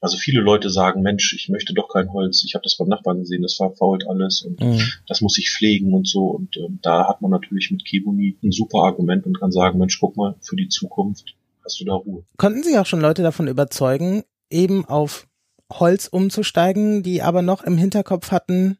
also 0.00 0.16
viele 0.16 0.40
Leute 0.40 0.68
sagen, 0.68 1.02
Mensch, 1.02 1.32
ich 1.32 1.48
möchte 1.48 1.74
doch 1.74 1.88
kein 1.88 2.12
Holz. 2.12 2.42
Ich 2.44 2.54
habe 2.54 2.64
das 2.64 2.76
beim 2.76 2.88
Nachbarn 2.88 3.20
gesehen, 3.20 3.42
das 3.42 3.54
verfault 3.54 4.04
alles 4.08 4.42
und 4.42 4.60
mhm. 4.60 4.82
das 5.06 5.20
muss 5.20 5.38
ich 5.38 5.52
pflegen 5.52 5.94
und 5.94 6.08
so. 6.08 6.24
Und 6.24 6.56
ähm, 6.56 6.80
da 6.82 7.06
hat 7.06 7.22
man 7.22 7.30
natürlich 7.30 7.70
mit 7.70 7.84
Kibuni 7.84 8.36
ein 8.42 8.50
super 8.50 8.80
Argument 8.80 9.24
und 9.26 9.38
kann 9.38 9.52
sagen, 9.52 9.78
Mensch, 9.78 10.00
guck 10.00 10.16
mal, 10.16 10.34
für 10.40 10.56
die 10.56 10.68
Zukunft 10.68 11.36
hast 11.64 11.80
du 11.80 11.84
da 11.84 11.94
Ruhe. 11.94 12.24
Konnten 12.36 12.64
Sie 12.64 12.76
auch 12.76 12.86
schon 12.86 13.00
Leute 13.00 13.22
davon 13.22 13.46
überzeugen, 13.46 14.24
eben 14.50 14.84
auf 14.84 15.28
Holz 15.72 16.08
umzusteigen, 16.08 17.04
die 17.04 17.22
aber 17.22 17.42
noch 17.42 17.62
im 17.62 17.78
Hinterkopf 17.78 18.32
hatten, 18.32 18.78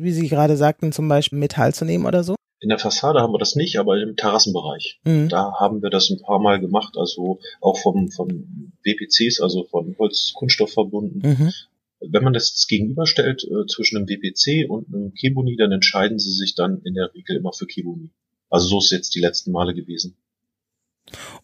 wie 0.00 0.12
Sie 0.12 0.28
gerade 0.28 0.56
sagten, 0.56 0.92
zum 0.92 1.08
Beispiel 1.08 1.38
Metall 1.38 1.74
zu 1.74 1.84
nehmen 1.84 2.06
oder 2.06 2.24
so? 2.24 2.36
In 2.60 2.70
der 2.70 2.78
Fassade 2.78 3.20
haben 3.20 3.32
wir 3.32 3.38
das 3.38 3.56
nicht, 3.56 3.78
aber 3.78 4.00
im 4.00 4.16
Terrassenbereich. 4.16 5.00
Mhm. 5.04 5.28
Da 5.28 5.52
haben 5.60 5.82
wir 5.82 5.90
das 5.90 6.08
ein 6.08 6.22
paar 6.22 6.40
Mal 6.40 6.60
gemacht, 6.60 6.96
also 6.96 7.38
auch 7.60 7.78
vom, 7.78 8.10
von 8.10 8.72
WPCs, 8.82 9.40
also 9.40 9.64
von 9.64 9.94
Holz-Kunststoff 9.98 10.72
verbunden. 10.72 11.20
Mhm. 11.22 11.52
Wenn 12.00 12.24
man 12.24 12.32
das 12.32 12.66
gegenüberstellt 12.66 13.44
äh, 13.44 13.66
zwischen 13.66 13.98
einem 13.98 14.08
WPC 14.08 14.68
und 14.68 14.88
einem 14.88 15.12
Kebuni, 15.12 15.56
dann 15.56 15.72
entscheiden 15.72 16.18
sie 16.18 16.32
sich 16.32 16.54
dann 16.54 16.80
in 16.84 16.94
der 16.94 17.12
Regel 17.14 17.36
immer 17.36 17.52
für 17.52 17.66
Kebuni. 17.66 18.10
Also 18.48 18.68
so 18.68 18.78
ist 18.78 18.86
es 18.86 18.90
jetzt 18.92 19.14
die 19.14 19.20
letzten 19.20 19.52
Male 19.52 19.74
gewesen. 19.74 20.16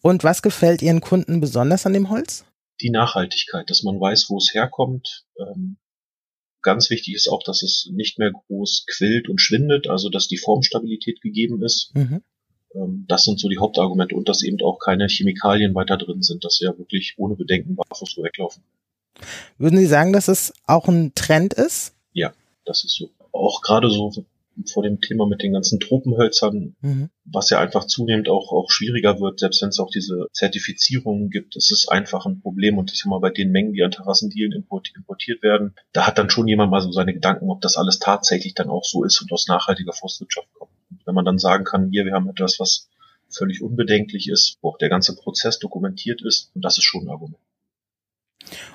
Und 0.01 0.23
was 0.23 0.41
gefällt 0.41 0.81
Ihren 0.81 1.01
Kunden 1.01 1.39
besonders 1.39 1.85
an 1.85 1.93
dem 1.93 2.09
Holz? 2.09 2.45
Die 2.81 2.89
Nachhaltigkeit, 2.89 3.69
dass 3.69 3.83
man 3.83 3.99
weiß, 3.99 4.27
wo 4.29 4.37
es 4.37 4.53
herkommt, 4.53 5.25
ähm, 5.37 5.77
Ganz 6.61 6.89
wichtig 6.89 7.15
ist 7.15 7.27
auch, 7.27 7.43
dass 7.43 7.63
es 7.63 7.89
nicht 7.91 8.19
mehr 8.19 8.31
groß 8.31 8.85
quillt 8.87 9.29
und 9.29 9.41
schwindet, 9.41 9.87
also 9.87 10.09
dass 10.09 10.27
die 10.27 10.37
Formstabilität 10.37 11.21
gegeben 11.21 11.63
ist. 11.63 11.91
Mhm. 11.95 12.21
Ähm, 12.75 13.05
das 13.07 13.23
sind 13.23 13.39
so 13.39 13.49
die 13.49 13.57
Hauptargumente 13.57 14.15
und 14.15 14.29
dass 14.29 14.43
eben 14.43 14.57
auch 14.61 14.77
keine 14.79 15.07
Chemikalien 15.07 15.73
weiter 15.75 15.97
drin 15.97 16.21
sind, 16.21 16.43
dass 16.43 16.55
sie 16.55 16.65
ja 16.65 16.77
wirklich 16.77 17.15
ohne 17.17 17.35
Bedenken 17.35 17.75
barfuß 17.75 18.11
so 18.11 18.23
weglaufen. 18.23 18.63
Würden 19.57 19.77
Sie 19.77 19.87
sagen, 19.87 20.13
dass 20.13 20.27
es 20.27 20.53
auch 20.65 20.87
ein 20.87 21.13
Trend 21.15 21.53
ist? 21.53 21.93
Ja, 22.13 22.33
das 22.65 22.83
ist 22.83 22.95
so. 22.95 23.09
Auch 23.31 23.61
gerade 23.61 23.89
so 23.89 24.25
vor 24.71 24.83
dem 24.83 24.99
Thema 25.01 25.27
mit 25.27 25.41
den 25.41 25.53
ganzen 25.53 25.79
Tropenhölzern, 25.79 26.75
mhm. 26.81 27.09
was 27.25 27.49
ja 27.49 27.59
einfach 27.59 27.85
zunehmend 27.85 28.29
auch, 28.29 28.51
auch 28.51 28.69
schwieriger 28.69 29.19
wird, 29.19 29.39
selbst 29.39 29.61
wenn 29.61 29.69
es 29.69 29.79
auch 29.79 29.89
diese 29.89 30.27
Zertifizierungen 30.33 31.29
gibt, 31.29 31.55
ist 31.55 31.71
es 31.71 31.87
einfach 31.87 32.25
ein 32.25 32.41
Problem. 32.41 32.77
Und 32.77 32.91
ich 32.91 32.99
sag 32.99 33.09
mal, 33.09 33.19
bei 33.19 33.29
den 33.29 33.51
Mengen, 33.51 33.73
die 33.73 33.83
an 33.83 33.91
Terrassendielen 33.91 34.51
importiert 34.51 35.41
werden, 35.41 35.75
da 35.93 36.05
hat 36.05 36.17
dann 36.17 36.29
schon 36.29 36.47
jemand 36.47 36.71
mal 36.71 36.81
so 36.81 36.91
seine 36.91 37.13
Gedanken, 37.13 37.49
ob 37.49 37.61
das 37.61 37.77
alles 37.77 37.99
tatsächlich 37.99 38.53
dann 38.53 38.69
auch 38.69 38.83
so 38.83 39.03
ist 39.03 39.21
und 39.21 39.31
aus 39.31 39.47
nachhaltiger 39.47 39.93
Forstwirtschaft 39.93 40.51
kommt. 40.53 40.71
Und 40.89 41.05
wenn 41.05 41.15
man 41.15 41.25
dann 41.25 41.39
sagen 41.39 41.63
kann, 41.63 41.89
hier, 41.89 42.05
wir 42.05 42.13
haben 42.13 42.29
etwas, 42.29 42.59
was 42.59 42.89
völlig 43.29 43.61
unbedenklich 43.61 44.29
ist, 44.29 44.57
wo 44.61 44.69
auch 44.69 44.77
der 44.77 44.89
ganze 44.89 45.15
Prozess 45.15 45.59
dokumentiert 45.59 46.21
ist, 46.21 46.51
und 46.53 46.63
das 46.63 46.77
ist 46.77 46.83
schon 46.83 47.05
ein 47.05 47.09
Argument. 47.09 47.41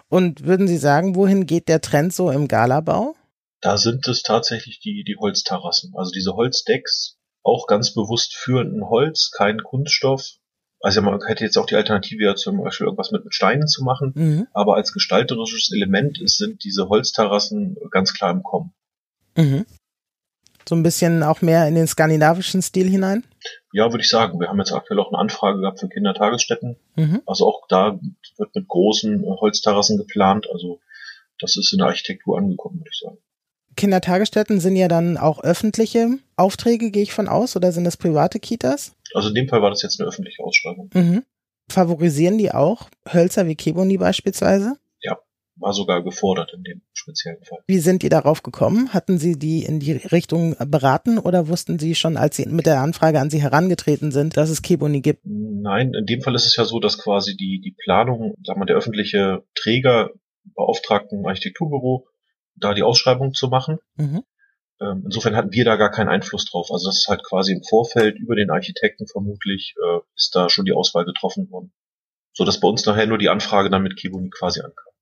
Und 0.09 0.45
würden 0.45 0.69
Sie 0.69 0.79
sagen, 0.79 1.15
wohin 1.17 1.47
geht 1.47 1.69
der 1.69 1.81
Trend 1.81 2.13
so 2.13 2.31
im 2.31 2.49
Galabau? 2.49 3.15
Da 3.67 3.79
sind 3.79 4.07
es 4.07 4.23
tatsächlich 4.23 4.79
die, 4.79 5.03
die 5.03 5.17
Holzterrassen. 5.17 5.93
Also 5.97 6.13
diese 6.13 6.35
Holzdecks, 6.37 7.19
auch 7.43 7.67
ganz 7.67 7.93
bewusst 7.93 8.37
für 8.37 8.61
ein 8.61 8.89
Holz, 8.89 9.33
kein 9.37 9.61
Kunststoff. 9.61 10.25
Also 10.79 11.03
man 11.03 11.21
hätte 11.27 11.43
jetzt 11.43 11.59
auch 11.59 11.67
die 11.67 11.75
Alternative 11.75 12.23
ja 12.23 12.37
zum 12.37 12.63
Beispiel 12.63 12.85
irgendwas 12.87 13.11
mit, 13.11 13.25
mit 13.25 13.35
Steinen 13.35 13.67
zu 13.67 13.83
machen, 13.83 14.13
mhm. 14.15 14.47
aber 14.53 14.77
als 14.77 14.93
gestalterisches 14.93 15.73
Element 15.75 16.21
sind 16.27 16.63
diese 16.63 16.89
Holzterrassen 16.89 17.77
ganz 17.91 18.15
klar 18.15 18.31
im 18.31 18.45
Kommen. 18.45 18.73
Mhm. 19.37 19.67
So 20.69 20.77
ein 20.77 20.85
bisschen 20.85 21.25
auch 21.25 21.43
mehr 21.43 21.67
in 21.67 21.75
den 21.75 21.89
skandinavischen 21.89 22.63
Stil 22.63 22.89
hinein? 22.89 23.25
Ja, 23.73 23.91
würde 23.91 24.05
ich 24.05 24.09
sagen. 24.09 24.39
Wir 24.39 24.47
haben 24.47 24.61
jetzt 24.61 24.73
aktuell 24.73 25.01
auch 25.01 25.09
eine 25.09 25.19
Anfrage 25.19 25.59
gehabt 25.59 25.81
für 25.81 25.89
Kindertagesstätten. 25.89 26.77
Mhm. 26.95 27.21
Also 27.27 27.49
auch 27.49 27.67
da 27.69 27.99
wird 28.37 28.55
mit 28.55 28.69
großen 28.69 29.25
Holzterrassen 29.25 29.99
geplant. 29.99 30.47
Also 30.53 30.79
das 31.41 31.57
ist 31.57 31.73
in 31.73 31.79
der 31.79 31.89
Architektur 31.89 32.39
angekommen, 32.39 32.79
würde 32.79 32.91
ich 32.93 33.01
sagen. 33.01 33.19
Kindertagesstätten 33.77 34.61
sind 34.61 34.77
ja 34.77 34.89
dann 34.89 35.17
auch 35.17 35.43
öffentliche 35.43 36.19
Aufträge, 36.37 36.91
gehe 36.91 37.03
ich 37.03 37.13
von 37.13 37.29
aus, 37.29 37.57
oder 37.57 37.73
sind 37.73 37.85
das 37.85 37.97
private 37.97 38.41
Kitas? 38.41 38.95
Also 39.15 39.29
in 39.29 39.35
dem 39.35 39.49
Fall 39.49 39.63
war 39.63 39.71
das 39.71 39.83
jetzt 39.83 40.01
eine 40.01 40.09
öffentliche 40.09 40.43
Ausschreibung. 40.43 40.91
Mhm. 40.95 41.23
Favorisieren 41.71 42.39
die 42.39 42.53
auch 42.53 42.89
Hölzer 43.13 43.47
wie 43.47 43.57
Keboni 43.57 43.99
beispielsweise? 43.99 44.77
Ja, 45.01 45.19
war 45.57 45.73
sogar 45.73 46.03
gefordert 46.03 46.53
in 46.55 46.63
dem 46.63 46.83
speziellen 46.93 47.43
Fall. 47.43 47.59
Wie 47.67 47.79
sind 47.79 48.03
die 48.03 48.09
darauf 48.09 48.43
gekommen? 48.43 48.95
Hatten 48.95 49.19
Sie 49.19 49.39
die 49.39 49.65
in 49.65 49.81
die 49.81 49.93
Richtung 49.93 50.55
beraten 50.59 51.19
oder 51.19 51.49
wussten 51.49 51.79
Sie 51.79 51.95
schon, 51.95 52.17
als 52.17 52.37
Sie 52.37 52.47
mit 52.47 52.67
der 52.67 52.81
Anfrage 52.81 53.21
an 53.21 53.31
Sie 53.31 53.43
herangetreten 53.43 54.13
sind, 54.13 54.37
dass 54.37 54.49
es 54.49 54.63
Keboni 54.63 55.01
gibt? 55.01 55.21
Nein, 55.25 55.93
in 55.93 56.07
dem 56.07 56.23
Fall 56.23 56.35
ist 56.35 56.47
es 56.47 56.57
ja 56.57 56.65
so, 56.65 56.79
dass 56.79 56.99
quasi 56.99 57.37
die, 57.37 57.61
die 57.61 57.75
Planung, 57.83 58.35
sagen 58.45 58.61
wir, 58.61 58.67
der 58.67 58.77
öffentliche 58.77 59.43
Träger 59.55 60.11
beauftragt 60.55 61.13
ein 61.13 61.27
Architekturbüro, 61.27 62.07
da 62.57 62.75
die 62.75 62.83
Ausschreibung 62.83 63.35
zu 63.35 63.49
machen. 63.49 63.79
Mhm. 63.97 64.23
Ähm, 64.81 65.03
insofern 65.05 65.37
hatten 65.37 65.53
wir 65.53 65.65
da 65.65 65.77
gar 65.77 65.91
keinen 65.91 66.09
Einfluss 66.09 66.45
drauf. 66.45 66.69
Also 66.71 66.89
das 66.89 66.99
ist 66.99 67.09
halt 67.09 67.23
quasi 67.25 67.53
im 67.53 67.63
Vorfeld 67.63 68.19
über 68.19 68.37
den 68.37 68.51
Architekten 68.51 69.07
vermutlich 69.07 69.75
äh, 69.83 70.01
ist 70.15 70.35
da 70.35 70.49
schon 70.49 70.65
die 70.65 70.73
Auswahl 70.73 71.05
getroffen 71.05 71.51
worden. 71.51 71.73
So 72.33 72.45
dass 72.45 72.61
bei 72.61 72.69
uns 72.69 72.85
nachher 72.85 73.07
nur 73.07 73.19
die 73.19 73.31
Anfrage 73.31 73.71
dann 73.71 73.83
mit 73.83 73.97
Kibuni 73.97 74.31
quasi 74.31 74.61
ankam. 74.61 74.93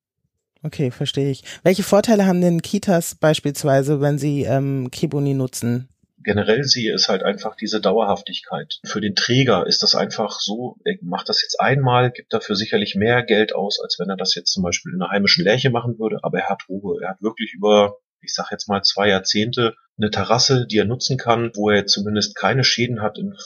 Okay, 0.63 0.91
verstehe 0.91 1.31
ich. 1.31 1.43
Welche 1.63 1.83
Vorteile 1.83 2.27
haben 2.27 2.41
denn 2.41 2.63
Kitas 2.63 3.17
beispielsweise, 3.17 4.01
wenn 4.01 4.19
sie 4.19 4.45
ähm, 4.45 4.91
Kibuni 4.91 5.35
nutzen? 5.35 5.89
Generell 6.25 6.65
sehe, 6.65 6.95
ist 6.95 7.09
halt 7.09 7.23
einfach 7.23 7.55
diese 7.57 7.81
Dauerhaftigkeit. 7.81 8.81
Für 8.85 9.01
den 9.01 9.15
Träger 9.15 9.67
ist 9.67 9.83
das 9.83 9.95
einfach 9.95 10.41
so, 10.41 10.77
er 10.85 10.97
macht 11.03 11.29
das 11.29 11.43
jetzt 11.43 11.61
einmal, 11.61 12.11
gibt 12.11 12.33
dafür 12.33 12.57
sicherlich 12.57 12.95
mehr 12.95 13.23
Geld 13.23 13.55
aus, 13.55 13.79
als 13.81 13.99
wenn 13.99 14.11
er 14.11 14.17
das 14.17 14.35
jetzt 14.35 14.53
zum 14.53 14.63
Beispiel 14.63 14.93
in 14.93 15.03
einer 15.03 15.11
heimischen 15.11 15.45
Lerche 15.45 15.71
machen 15.71 15.99
würde, 15.99 16.19
aber 16.23 16.39
er 16.41 16.49
hat 16.49 16.69
Ruhe. 16.69 17.03
Er 17.03 17.11
hat 17.11 17.23
wirklich 17.23 17.53
über 17.55 17.99
ich 18.25 18.35
sag 18.35 18.51
jetzt 18.51 18.69
mal 18.69 18.83
zwei 18.83 19.09
Jahrzehnte, 19.09 19.75
eine 19.97 20.11
Terrasse, 20.11 20.67
die 20.67 20.79
er 20.79 20.85
nutzen 20.85 21.19
kann, 21.19 21.53
wo 21.55 21.71
er 21.71 21.87
zumindest 21.87 22.35
keine 22.35 22.65
Schäden 22.65 23.03
hat 23.03 23.19
in 23.19 23.37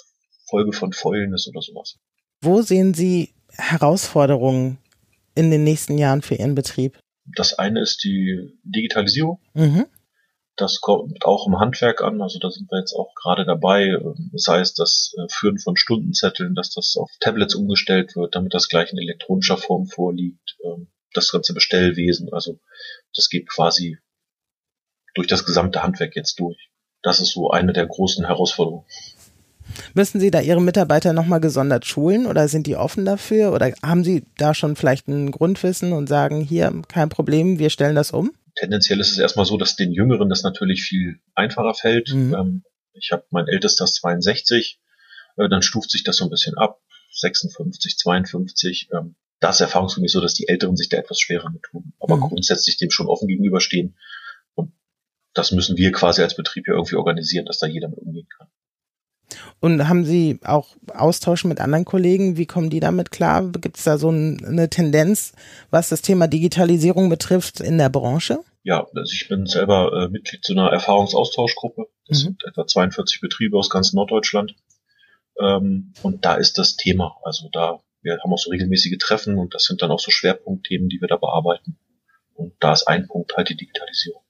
Folge 0.48 0.72
von 0.72 0.92
Fäulnis 0.92 1.46
oder 1.48 1.60
sowas. 1.60 1.96
Wo 2.40 2.62
sehen 2.62 2.94
Sie 2.94 3.34
Herausforderungen 3.50 4.78
in 5.34 5.50
den 5.50 5.64
nächsten 5.64 5.98
Jahren 5.98 6.22
für 6.22 6.36
Ihren 6.36 6.54
Betrieb? 6.54 6.98
Das 7.26 7.58
eine 7.58 7.82
ist 7.82 8.02
die 8.04 8.58
Digitalisierung. 8.62 9.40
Mhm. 9.52 9.86
Das 10.58 10.80
kommt 10.80 11.24
auch 11.24 11.46
im 11.46 11.60
Handwerk 11.60 12.02
an. 12.02 12.20
Also 12.20 12.40
da 12.40 12.50
sind 12.50 12.70
wir 12.70 12.80
jetzt 12.80 12.92
auch 12.92 13.14
gerade 13.14 13.46
dabei. 13.46 13.96
Das 14.32 14.48
heißt, 14.48 14.78
das 14.78 15.14
äh, 15.16 15.26
Führen 15.30 15.58
von 15.58 15.76
Stundenzetteln, 15.76 16.56
dass 16.56 16.70
das 16.70 16.96
auf 16.98 17.10
Tablets 17.20 17.54
umgestellt 17.54 18.16
wird, 18.16 18.34
damit 18.34 18.52
das 18.54 18.68
gleich 18.68 18.92
in 18.92 18.98
elektronischer 18.98 19.56
Form 19.56 19.86
vorliegt. 19.86 20.56
Ähm, 20.64 20.88
das 21.14 21.30
ganze 21.30 21.54
Bestellwesen. 21.54 22.32
Also 22.32 22.58
das 23.14 23.28
geht 23.28 23.48
quasi 23.48 23.98
durch 25.14 25.28
das 25.28 25.46
gesamte 25.46 25.82
Handwerk 25.82 26.16
jetzt 26.16 26.38
durch. 26.40 26.70
Das 27.02 27.20
ist 27.20 27.32
so 27.32 27.50
eine 27.50 27.72
der 27.72 27.86
großen 27.86 28.26
Herausforderungen. 28.26 28.84
Müssen 29.94 30.20
Sie 30.20 30.30
da 30.30 30.40
Ihre 30.40 30.60
Mitarbeiter 30.60 31.12
nochmal 31.12 31.40
gesondert 31.40 31.86
schulen 31.86 32.26
oder 32.26 32.48
sind 32.48 32.66
die 32.66 32.76
offen 32.76 33.04
dafür? 33.04 33.52
Oder 33.52 33.72
haben 33.82 34.02
Sie 34.02 34.24
da 34.36 34.54
schon 34.54 34.76
vielleicht 34.76 35.06
ein 35.08 35.30
Grundwissen 35.30 35.92
und 35.92 36.08
sagen, 36.08 36.40
hier, 36.40 36.72
kein 36.88 37.08
Problem, 37.10 37.58
wir 37.58 37.70
stellen 37.70 37.94
das 37.94 38.10
um? 38.10 38.32
Tendenziell 38.58 39.00
ist 39.00 39.12
es 39.12 39.18
erstmal 39.18 39.46
so, 39.46 39.56
dass 39.56 39.76
den 39.76 39.92
Jüngeren 39.92 40.28
das 40.28 40.42
natürlich 40.42 40.82
viel 40.82 41.20
einfacher 41.34 41.74
fällt. 41.74 42.12
Mhm. 42.12 42.34
Ähm, 42.34 42.64
ich 42.92 43.12
habe 43.12 43.24
mein 43.30 43.46
ältestes 43.46 43.94
62, 43.94 44.80
äh, 45.36 45.48
dann 45.48 45.62
stuft 45.62 45.90
sich 45.90 46.02
das 46.02 46.16
so 46.16 46.24
ein 46.24 46.30
bisschen 46.30 46.56
ab. 46.56 46.80
56, 47.12 47.96
52. 47.98 48.88
Ähm, 48.92 49.16
da 49.40 49.50
ist 49.50 49.60
erfahrungsgemäß 49.60 50.12
so, 50.12 50.20
dass 50.20 50.34
die 50.34 50.48
Älteren 50.48 50.76
sich 50.76 50.88
da 50.88 50.96
etwas 50.96 51.20
schwerer 51.20 51.50
mit 51.50 51.62
tun, 51.62 51.92
aber 52.00 52.16
mhm. 52.16 52.22
grundsätzlich 52.22 52.76
dem 52.76 52.90
schon 52.90 53.06
offen 53.06 53.28
gegenüberstehen 53.28 53.96
das 55.38 55.52
müssen 55.52 55.76
wir 55.76 55.92
quasi 55.92 56.20
als 56.22 56.34
Betrieb 56.34 56.66
ja 56.66 56.74
irgendwie 56.74 56.96
organisieren, 56.96 57.46
dass 57.46 57.58
da 57.58 57.66
jeder 57.66 57.88
mit 57.88 57.98
umgehen 57.98 58.26
kann. 58.36 58.48
Und 59.60 59.88
haben 59.88 60.04
Sie 60.04 60.40
auch 60.44 60.76
Austausch 60.94 61.44
mit 61.44 61.60
anderen 61.60 61.84
Kollegen? 61.84 62.36
Wie 62.36 62.46
kommen 62.46 62.70
die 62.70 62.80
damit 62.80 63.10
klar? 63.10 63.46
Gibt 63.52 63.76
es 63.76 63.84
da 63.84 63.98
so 63.98 64.08
eine 64.08 64.68
Tendenz, 64.70 65.32
was 65.70 65.90
das 65.90 66.02
Thema 66.02 66.26
Digitalisierung 66.28 67.08
betrifft 67.08 67.60
in 67.60 67.78
der 67.78 67.88
Branche? 67.88 68.40
Ja, 68.62 68.86
also 68.94 69.12
ich 69.12 69.28
bin 69.28 69.46
selber 69.46 69.92
äh, 69.92 70.08
Mitglied 70.08 70.44
zu 70.44 70.52
einer 70.52 70.70
Erfahrungsaustauschgruppe. 70.70 71.88
Das 72.06 72.18
mhm. 72.18 72.22
sind 72.22 72.44
etwa 72.44 72.66
42 72.66 73.20
Betriebe 73.20 73.56
aus 73.56 73.70
ganz 73.70 73.92
Norddeutschland. 73.92 74.54
Ähm, 75.40 75.92
und 76.02 76.24
da 76.24 76.34
ist 76.34 76.58
das 76.58 76.76
Thema. 76.76 77.16
Also 77.22 77.48
da, 77.50 77.80
wir 78.02 78.18
haben 78.22 78.32
auch 78.32 78.38
so 78.38 78.50
regelmäßige 78.50 78.98
Treffen 78.98 79.38
und 79.38 79.54
das 79.54 79.64
sind 79.64 79.82
dann 79.82 79.90
auch 79.90 80.00
so 80.00 80.10
Schwerpunktthemen, 80.10 80.88
die 80.88 81.00
wir 81.00 81.08
da 81.08 81.16
bearbeiten. 81.16 81.78
Und 82.34 82.54
da 82.60 82.72
ist 82.72 82.86
ein 82.86 83.06
Punkt 83.06 83.36
halt 83.36 83.48
die 83.48 83.56
Digitalisierung. 83.56 84.22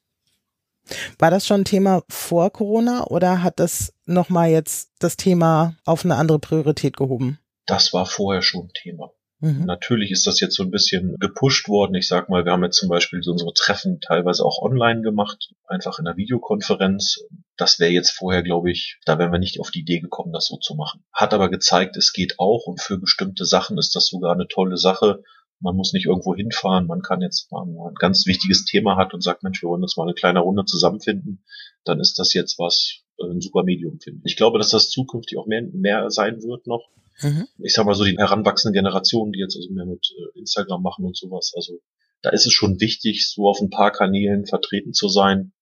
War 1.19 1.31
das 1.31 1.47
schon 1.47 1.63
ein 1.63 1.65
Thema 1.67 2.03
vor 2.09 2.51
Corona 2.51 3.05
oder 3.05 3.43
hat 3.43 3.61
das 3.61 3.93
nochmal 4.07 4.51
jetzt 4.51 4.91
das 4.99 5.17
Thema 5.17 5.77
auf 5.85 6.05
eine 6.05 6.17
andere 6.17 6.39
Priorität 6.39 6.97
gehoben? 6.97 7.39
Das 7.67 7.93
war 7.93 8.07
vorher 8.07 8.41
schon 8.41 8.71
Thema. 8.73 9.11
Mhm. 9.41 9.67
Natürlich 9.67 10.11
ist 10.11 10.27
das 10.27 10.41
jetzt 10.41 10.57
so 10.57 10.65
ein 10.65 10.71
bisschen 10.71 11.17
gepusht 11.19 11.69
worden. 11.69 11.95
Ich 11.95 12.09
sag 12.09 12.29
mal, 12.29 12.45
wir 12.45 12.53
haben 12.53 12.65
jetzt 12.65 12.79
zum 12.79 12.89
Beispiel 12.89 13.23
so 13.23 13.33
unsere 13.33 13.53
Treffen 13.55 14.01
teilweise 14.01 14.45
auch 14.45 14.61
online 14.61 15.03
gemacht, 15.03 15.53
einfach 15.67 15.99
in 15.99 16.07
einer 16.07 16.17
Videokonferenz. 16.17 17.21
Das 17.57 17.79
wäre 17.79 17.93
jetzt 17.93 18.11
vorher, 18.11 18.43
glaube 18.43 18.71
ich, 18.71 18.99
da 19.05 19.19
wären 19.19 19.33
wir 19.33 19.39
nicht 19.39 19.61
auf 19.61 19.71
die 19.71 19.81
Idee 19.81 20.01
gekommen, 20.01 20.33
das 20.33 20.47
so 20.47 20.57
zu 20.57 20.75
machen. 20.75 21.05
Hat 21.13 21.35
aber 21.35 21.51
gezeigt, 21.51 21.97
es 21.97 22.13
geht 22.13 22.39
auch 22.39 22.67
und 22.67 22.81
für 22.81 22.99
bestimmte 22.99 23.45
Sachen 23.45 23.79
ist 23.79 23.95
das 23.95 24.09
sogar 24.09 24.33
eine 24.33 24.49
tolle 24.49 24.77
Sache, 24.77 25.23
man 25.61 25.77
muss 25.77 25.93
nicht 25.93 26.07
irgendwo 26.07 26.35
hinfahren. 26.35 26.87
Man 26.87 27.03
kann 27.03 27.21
jetzt, 27.21 27.51
wenn 27.51 27.75
man 27.75 27.89
ein 27.89 27.95
ganz 27.95 28.27
wichtiges 28.27 28.65
Thema 28.65 28.97
hat 28.97 29.15
und 29.15 29.23
sagt, 29.23 29.43
Mensch, 29.43 29.63
wir 29.63 29.69
wollen 29.69 29.83
uns 29.83 29.97
mal 29.97 30.05
eine 30.05 30.15
kleine 30.15 30.41
Runde 30.41 30.65
zusammenfinden, 30.65 31.45
dann 31.85 32.01
ist 32.01 32.19
das 32.19 32.33
jetzt 32.35 32.59
was, 32.59 33.03
äh, 33.19 33.25
ein 33.25 33.41
super 33.41 33.65
Medium 33.65 33.99
finden. 33.99 34.23
Ich 34.25 34.37
glaube, 34.37 34.59
dass 34.59 34.71
das 34.71 34.91
zukünftig 34.91 35.39
auch 35.39 35.47
mehr, 35.47 35.63
mehr 35.73 36.11
sein 36.11 36.43
wird 36.43 36.67
noch. 36.67 36.89
Mhm. 37.23 37.47
Ich 37.59 37.73
sag 37.73 37.87
mal 37.87 37.95
so, 37.95 38.05
die 38.05 38.17
heranwachsenden 38.17 38.75
Generationen, 38.75 39.33
die 39.33 39.41
jetzt 39.41 39.57
also 39.57 39.71
mehr 39.73 39.87
mit 39.87 40.07
äh, 40.17 40.39
Instagram 40.39 40.83
machen 40.83 41.05
und 41.05 41.17
sowas, 41.17 41.53
also 41.55 41.79
da 42.23 42.31
ist 42.31 42.47
es 42.47 42.53
schon 42.53 42.81
wichtig, 42.81 43.29
so 43.29 43.49
auf 43.49 43.61
ein 43.61 43.71
paar 43.71 43.93
Kanälen 43.93 44.47
vertreten 44.47 44.93
zu 44.93 45.09
sein, 45.09 45.53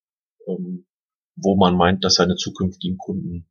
ähm, 0.47 0.85
wo 1.35 1.55
man 1.55 1.75
meint, 1.75 2.03
dass 2.03 2.15
seine 2.15 2.35
zukünftigen 2.35 2.97
Kunden 2.97 3.47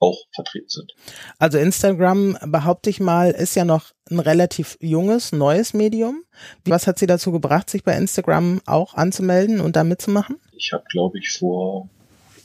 auch 0.00 0.24
vertreten 0.34 0.68
sind. 0.68 0.92
Also 1.38 1.58
Instagram, 1.58 2.36
behaupte 2.46 2.90
ich 2.90 3.00
mal, 3.00 3.30
ist 3.30 3.54
ja 3.54 3.64
noch 3.64 3.92
ein 4.10 4.18
relativ 4.18 4.76
junges, 4.80 5.32
neues 5.32 5.72
Medium. 5.72 6.24
Was 6.64 6.86
hat 6.86 6.98
Sie 6.98 7.06
dazu 7.06 7.32
gebracht, 7.32 7.70
sich 7.70 7.84
bei 7.84 7.96
Instagram 7.96 8.60
auch 8.66 8.94
anzumelden 8.94 9.60
und 9.60 9.76
da 9.76 9.84
mitzumachen? 9.84 10.36
Ich 10.56 10.72
habe, 10.72 10.84
glaube 10.90 11.18
ich, 11.18 11.30
vor 11.30 11.88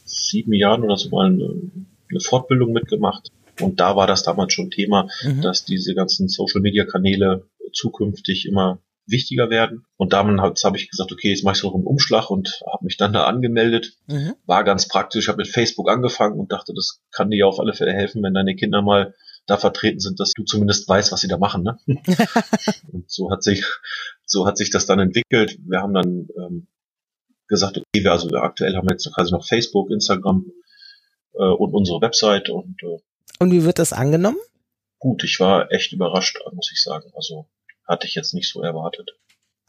sieben 0.05 0.53
Jahren 0.53 0.84
oder 0.84 0.98
so 0.98 1.10
mal 1.10 1.27
eine, 1.27 1.72
eine, 2.10 2.19
Fortbildung 2.22 2.72
mitgemacht. 2.72 3.31
Und 3.59 3.79
da 3.79 3.95
war 3.95 4.07
das 4.07 4.23
damals 4.23 4.53
schon 4.53 4.71
Thema, 4.71 5.07
mhm. 5.23 5.41
dass 5.41 5.65
diese 5.65 5.95
ganzen 5.95 6.27
Social-Media-Kanäle 6.27 7.47
zukünftig 7.73 8.45
immer 8.45 8.79
wichtiger 9.05 9.49
werden. 9.49 9.85
Und 9.97 10.13
damit 10.13 10.39
habe 10.39 10.77
ich 10.77 10.89
gesagt, 10.89 11.11
okay, 11.11 11.29
jetzt 11.29 11.43
mache 11.43 11.53
ich 11.55 11.61
so 11.61 11.73
einen 11.73 11.85
Umschlag 11.85 12.29
und 12.29 12.61
habe 12.71 12.85
mich 12.85 12.97
dann 12.97 13.13
da 13.13 13.25
angemeldet. 13.25 13.97
Mhm. 14.07 14.35
War 14.45 14.63
ganz 14.63 14.87
praktisch, 14.87 15.27
habe 15.27 15.37
mit 15.37 15.47
Facebook 15.47 15.89
angefangen 15.89 16.39
und 16.39 16.51
dachte, 16.51 16.73
das 16.75 17.01
kann 17.11 17.31
dir 17.31 17.47
auf 17.47 17.59
alle 17.59 17.73
Fälle 17.73 17.93
helfen, 17.93 18.23
wenn 18.23 18.33
deine 18.33 18.55
Kinder 18.55 18.81
mal 18.81 19.15
da 19.47 19.57
vertreten 19.57 19.99
sind, 19.99 20.19
dass 20.19 20.33
du 20.33 20.43
zumindest 20.43 20.87
weißt, 20.87 21.11
was 21.11 21.21
sie 21.21 21.27
da 21.27 21.37
machen. 21.37 21.63
Ne? 21.63 21.79
und 22.91 23.09
so 23.09 23.31
hat 23.31 23.43
sich 23.43 23.65
so 24.25 24.45
hat 24.45 24.57
sich 24.57 24.69
das 24.69 24.85
dann 24.85 24.99
entwickelt. 24.99 25.57
Wir 25.65 25.79
haben 25.79 25.93
dann 25.93 26.27
ähm, 26.37 26.67
gesagt, 27.47 27.77
okay, 27.77 28.03
wir 28.03 28.11
also 28.11 28.29
aktuell 28.35 28.75
haben 28.75 28.87
wir 28.87 28.93
jetzt 28.93 29.11
quasi 29.13 29.31
noch 29.31 29.45
Facebook, 29.45 29.89
Instagram 29.89 30.45
äh, 31.33 31.43
und 31.43 31.73
unsere 31.73 31.99
Website 32.01 32.49
und 32.49 32.81
äh, 32.83 32.99
und 33.39 33.51
wie 33.51 33.63
wird 33.63 33.79
das 33.79 33.93
angenommen? 33.93 34.38
Gut, 35.00 35.24
ich 35.24 35.39
war 35.39 35.72
echt 35.72 35.93
überrascht, 35.93 36.39
muss 36.53 36.72
ich 36.72 36.84
sagen. 36.84 37.10
Also 37.15 37.48
hatte 37.88 38.05
ich 38.05 38.15
jetzt 38.15 38.34
nicht 38.34 38.50
so 38.50 38.62
erwartet. 38.62 39.12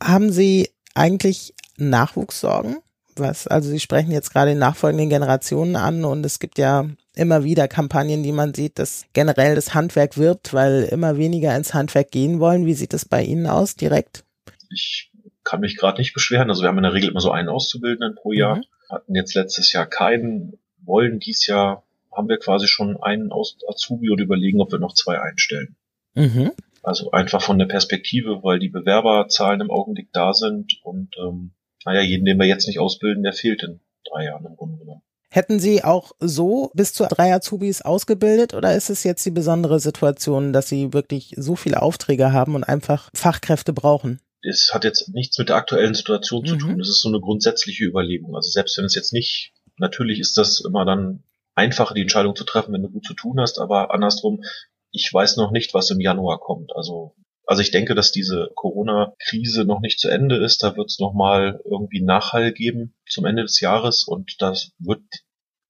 Haben 0.02 0.32
Sie 0.32 0.70
eigentlich 0.94 1.54
Nachwuchssorgen? 1.76 2.78
Was, 3.16 3.46
also 3.46 3.70
Sie 3.70 3.80
sprechen 3.80 4.12
jetzt 4.12 4.32
gerade 4.32 4.52
die 4.52 4.58
nachfolgenden 4.58 5.08
Generationen 5.08 5.76
an 5.76 6.04
und 6.04 6.24
es 6.24 6.38
gibt 6.38 6.58
ja 6.58 6.88
immer 7.14 7.44
wieder 7.44 7.68
Kampagnen, 7.68 8.22
die 8.22 8.32
man 8.32 8.54
sieht, 8.54 8.78
dass 8.78 9.04
generell 9.12 9.54
das 9.54 9.74
Handwerk 9.74 10.16
wirbt, 10.16 10.54
weil 10.54 10.84
immer 10.84 11.16
weniger 11.16 11.54
ins 11.56 11.74
Handwerk 11.74 12.10
gehen 12.10 12.40
wollen. 12.40 12.66
Wie 12.66 12.74
sieht 12.74 12.94
es 12.94 13.04
bei 13.04 13.22
Ihnen 13.22 13.46
aus 13.46 13.76
direkt? 13.76 14.24
Ich 14.70 15.10
kann 15.44 15.60
mich 15.60 15.76
gerade 15.76 16.00
nicht 16.00 16.14
beschweren. 16.14 16.50
Also 16.50 16.62
wir 16.62 16.68
haben 16.68 16.78
in 16.78 16.84
der 16.84 16.94
Regel 16.94 17.10
immer 17.10 17.20
so 17.20 17.30
einen 17.30 17.48
Auszubildenden 17.48 18.14
pro 18.14 18.32
Jahr. 18.32 18.56
Mhm. 18.56 18.64
Hatten 18.88 19.14
jetzt 19.14 19.34
letztes 19.34 19.72
Jahr 19.72 19.86
keinen, 19.86 20.58
wollen 20.82 21.20
dies 21.20 21.46
Jahr 21.46 21.84
haben 22.12 22.28
wir 22.28 22.38
quasi 22.38 22.66
schon 22.66 22.96
einen 23.02 23.32
aus 23.32 23.58
Azubi 23.68 24.10
und 24.10 24.20
überlegen, 24.20 24.60
ob 24.60 24.72
wir 24.72 24.78
noch 24.78 24.94
zwei 24.94 25.20
einstellen. 25.20 25.76
Mhm. 26.14 26.52
Also 26.82 27.10
einfach 27.10 27.42
von 27.42 27.58
der 27.58 27.66
Perspektive, 27.66 28.42
weil 28.42 28.58
die 28.58 28.68
Bewerberzahlen 28.70 29.60
im 29.60 29.70
Augenblick 29.70 30.12
da 30.12 30.32
sind 30.32 30.80
und 30.82 31.14
ähm, 31.18 31.52
naja, 31.84 32.00
jeden, 32.00 32.24
den 32.24 32.38
wir 32.38 32.46
jetzt 32.46 32.66
nicht 32.66 32.78
ausbilden, 32.78 33.22
der 33.22 33.32
fehlt 33.32 33.62
in 33.62 33.80
drei 34.10 34.24
Jahren 34.24 34.46
im 34.46 34.56
Grunde 34.56 34.78
genommen. 34.78 35.02
Hätten 35.32 35.60
Sie 35.60 35.84
auch 35.84 36.12
so 36.18 36.72
bis 36.74 36.92
zu 36.92 37.06
drei 37.08 37.32
Azubis 37.32 37.82
ausgebildet 37.82 38.52
oder 38.52 38.74
ist 38.74 38.90
es 38.90 39.04
jetzt 39.04 39.24
die 39.24 39.30
besondere 39.30 39.78
Situation, 39.78 40.52
dass 40.52 40.68
Sie 40.68 40.92
wirklich 40.92 41.34
so 41.36 41.54
viele 41.54 41.82
Aufträge 41.82 42.32
haben 42.32 42.56
und 42.56 42.64
einfach 42.64 43.10
Fachkräfte 43.14 43.72
brauchen? 43.72 44.20
Es 44.42 44.70
hat 44.72 44.84
jetzt 44.84 45.08
nichts 45.10 45.38
mit 45.38 45.50
der 45.50 45.56
aktuellen 45.56 45.94
Situation 45.94 46.44
zu 46.46 46.54
mhm. 46.54 46.58
tun. 46.58 46.80
Es 46.80 46.88
ist 46.88 47.02
so 47.02 47.08
eine 47.08 47.20
grundsätzliche 47.20 47.84
Überlegung. 47.84 48.34
Also 48.34 48.50
selbst 48.50 48.76
wenn 48.76 48.86
es 48.86 48.94
jetzt 48.94 49.12
nicht, 49.12 49.52
natürlich 49.76 50.18
ist 50.18 50.36
das 50.36 50.64
immer 50.64 50.84
dann 50.84 51.22
einfacher, 51.60 51.94
die 51.94 52.02
Entscheidung 52.02 52.34
zu 52.34 52.44
treffen, 52.44 52.72
wenn 52.72 52.82
du 52.82 52.90
gut 52.90 53.04
zu 53.04 53.14
tun 53.14 53.38
hast, 53.40 53.58
aber 53.58 53.92
andersrum, 53.94 54.42
ich 54.90 55.12
weiß 55.12 55.36
noch 55.36 55.52
nicht, 55.52 55.72
was 55.74 55.90
im 55.90 56.00
Januar 56.00 56.40
kommt. 56.40 56.74
Also 56.74 57.14
Also 57.46 57.62
ich 57.62 57.72
denke, 57.72 57.94
dass 57.94 58.12
diese 58.12 58.50
Corona-Krise 58.54 59.64
noch 59.64 59.80
nicht 59.80 59.98
zu 59.98 60.08
Ende 60.08 60.36
ist. 60.36 60.62
Da 60.62 60.76
wird 60.76 60.88
es 60.88 61.00
nochmal 61.00 61.60
irgendwie 61.64 62.00
Nachhall 62.00 62.52
geben 62.52 62.94
zum 63.08 63.24
Ende 63.24 63.42
des 63.42 63.60
Jahres 63.60 64.04
und 64.06 64.36
das 64.38 64.70
wird 64.78 65.02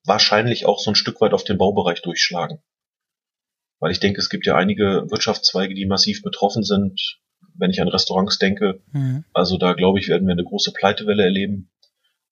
wahrscheinlich 0.04 0.66
auch 0.66 0.78
so 0.78 0.90
ein 0.90 0.94
Stück 0.94 1.20
weit 1.22 1.32
auf 1.32 1.44
den 1.44 1.56
Baubereich 1.56 2.02
durchschlagen. 2.02 2.58
Weil 3.78 3.92
ich 3.92 4.00
denke, 4.00 4.20
es 4.20 4.28
gibt 4.28 4.44
ja 4.46 4.56
einige 4.56 5.06
Wirtschaftszweige, 5.08 5.74
die 5.74 5.86
massiv 5.86 6.22
betroffen 6.22 6.64
sind. 6.64 7.18
Wenn 7.54 7.70
ich 7.70 7.80
an 7.80 7.88
Restaurants 7.88 8.38
denke, 8.38 8.82
mhm. 8.92 9.24
also 9.32 9.56
da 9.56 9.72
glaube 9.72 9.98
ich, 10.00 10.08
werden 10.08 10.26
wir 10.26 10.32
eine 10.32 10.44
große 10.44 10.72
Pleitewelle 10.72 11.24
erleben. 11.24 11.69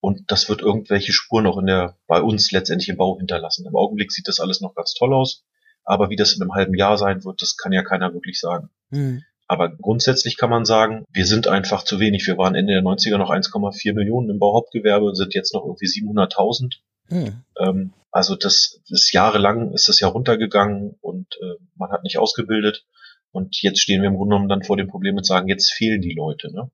Und 0.01 0.31
das 0.31 0.49
wird 0.49 0.61
irgendwelche 0.61 1.13
Spuren 1.13 1.47
auch 1.47 1.59
in 1.59 1.67
der, 1.67 1.97
bei 2.07 2.23
uns 2.23 2.53
letztendlich 2.53 2.89
im 2.89 2.97
Bau 2.97 3.19
hinterlassen. 3.19 3.67
Im 3.67 3.77
Augenblick 3.77 4.13
sieht 4.13 4.29
das 4.29 4.41
alles 4.41 4.61
noch 4.61 4.75
ganz 4.75 4.95
toll 4.95 5.13
aus. 5.13 5.45
Aber 5.85 6.11
wie 6.11 6.17
das 6.17 6.35
in 6.35 6.43
einem 6.43 6.55
halben 6.55 6.75
Jahr 6.75 6.99
sein 6.99 7.25
wird, 7.25 7.43
das 7.43 7.57
kann 7.57 7.73
ja 7.73 7.83
keiner 7.83 8.13
wirklich 8.13 8.39
sagen. 8.39 8.71
Mhm. 8.91 9.25
Aber 9.49 9.71
grundsätzlich 9.71 10.37
kann 10.37 10.51
man 10.51 10.67
sagen, 10.67 11.05
wir 11.11 11.25
sind 11.25 11.49
einfach 11.49 11.83
zu 11.83 11.99
wenig. 11.99 12.27
Wir 12.27 12.37
waren 12.37 12.55
Ende 12.55 12.75
der 12.75 12.83
90er 12.83 13.17
noch 13.17 13.31
1,4 13.31 13.95
Millionen 13.95 14.29
im 14.29 14.39
Bauhauptgewerbe, 14.39 15.15
sind 15.15 15.35
jetzt 15.35 15.55
noch 15.55 15.65
irgendwie 15.65 15.87
700.000. 15.87 16.75
Mhm. 17.09 17.45
Ähm, 17.59 17.93
also 18.11 18.37
das 18.37 18.81
ist 18.89 19.13
jahrelang 19.13 19.73
ist 19.73 19.89
das 19.89 20.01
ja 20.01 20.09
runtergegangen 20.09 20.97
und 21.01 21.39
äh, 21.41 21.55
man 21.77 21.91
hat 21.91 22.03
nicht 22.05 22.19
ausgebildet. 22.19 22.85
Und 23.31 23.61
jetzt 23.63 23.81
stehen 23.81 24.03
wir 24.03 24.09
im 24.09 24.17
Grunde 24.17 24.35
genommen 24.35 24.49
dann 24.49 24.65
vor 24.65 24.77
dem 24.77 24.89
Problem 24.89 25.17
und 25.17 25.25
sagen, 25.25 25.49
jetzt 25.49 25.73
fehlen 25.73 26.03
die 26.03 26.15
Leute. 26.15 26.53
Ne? 26.53 26.71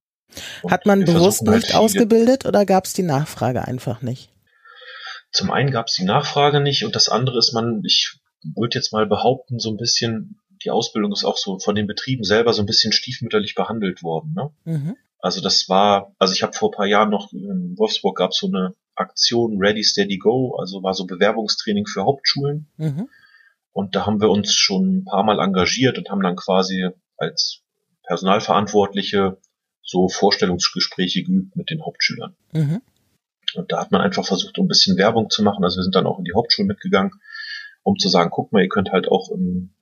Hat 0.68 0.86
man 0.86 1.04
bewusst 1.04 1.46
halt 1.46 1.62
nicht 1.62 1.74
ausgebildet 1.74 2.46
oder 2.46 2.64
gab 2.66 2.84
es 2.84 2.92
die 2.92 3.02
Nachfrage 3.02 3.66
einfach 3.66 4.02
nicht? 4.02 4.30
Zum 5.32 5.50
einen 5.50 5.70
gab 5.70 5.88
es 5.88 5.94
die 5.94 6.04
Nachfrage 6.04 6.60
nicht 6.60 6.84
und 6.84 6.94
das 6.94 7.08
andere 7.08 7.38
ist 7.38 7.52
man, 7.52 7.82
ich 7.84 8.18
würde 8.54 8.78
jetzt 8.78 8.92
mal 8.92 9.06
behaupten, 9.06 9.58
so 9.58 9.70
ein 9.70 9.76
bisschen, 9.76 10.40
die 10.64 10.70
Ausbildung 10.70 11.12
ist 11.12 11.24
auch 11.24 11.36
so 11.36 11.58
von 11.58 11.74
den 11.74 11.86
Betrieben 11.86 12.24
selber 12.24 12.52
so 12.52 12.62
ein 12.62 12.66
bisschen 12.66 12.92
stiefmütterlich 12.92 13.54
behandelt 13.54 14.02
worden. 14.02 14.34
Ne? 14.34 14.50
Mhm. 14.64 14.96
Also 15.18 15.40
das 15.40 15.68
war, 15.68 16.14
also 16.18 16.34
ich 16.34 16.42
habe 16.42 16.52
vor 16.52 16.70
paar 16.70 16.86
Jahren 16.86 17.10
noch 17.10 17.32
in 17.32 17.74
Wolfsburg 17.78 18.18
gab 18.18 18.30
es 18.30 18.38
so 18.38 18.46
eine 18.46 18.74
Aktion 18.94 19.58
Ready 19.58 19.82
Steady 19.82 20.18
Go, 20.18 20.56
also 20.56 20.82
war 20.82 20.94
so 20.94 21.06
Bewerbungstraining 21.06 21.86
für 21.86 22.04
Hauptschulen. 22.04 22.68
Mhm. 22.76 23.08
Und 23.72 23.96
da 23.96 24.06
haben 24.06 24.20
wir 24.20 24.30
uns 24.30 24.54
schon 24.54 24.98
ein 24.98 25.04
paar 25.04 25.24
Mal 25.24 25.40
engagiert 25.40 25.98
und 25.98 26.10
haben 26.10 26.22
dann 26.22 26.36
quasi 26.36 26.90
als 27.16 27.62
Personalverantwortliche 28.06 29.38
so 29.84 30.08
Vorstellungsgespräche 30.08 31.22
geübt 31.22 31.56
mit 31.56 31.70
den 31.70 31.84
Hauptschülern. 31.84 32.34
Mhm. 32.52 32.82
Und 33.54 33.70
da 33.70 33.80
hat 33.80 33.92
man 33.92 34.00
einfach 34.00 34.26
versucht, 34.26 34.58
ein 34.58 34.66
bisschen 34.66 34.96
Werbung 34.96 35.30
zu 35.30 35.42
machen. 35.42 35.62
Also 35.62 35.78
wir 35.78 35.84
sind 35.84 35.94
dann 35.94 36.06
auch 36.06 36.18
in 36.18 36.24
die 36.24 36.34
Hauptschulen 36.34 36.66
mitgegangen, 36.66 37.12
um 37.82 37.96
zu 37.98 38.08
sagen, 38.08 38.30
guck 38.32 38.52
mal, 38.52 38.62
ihr 38.62 38.68
könnt 38.68 38.90
halt 38.90 39.06
auch 39.08 39.30
im, 39.30 39.74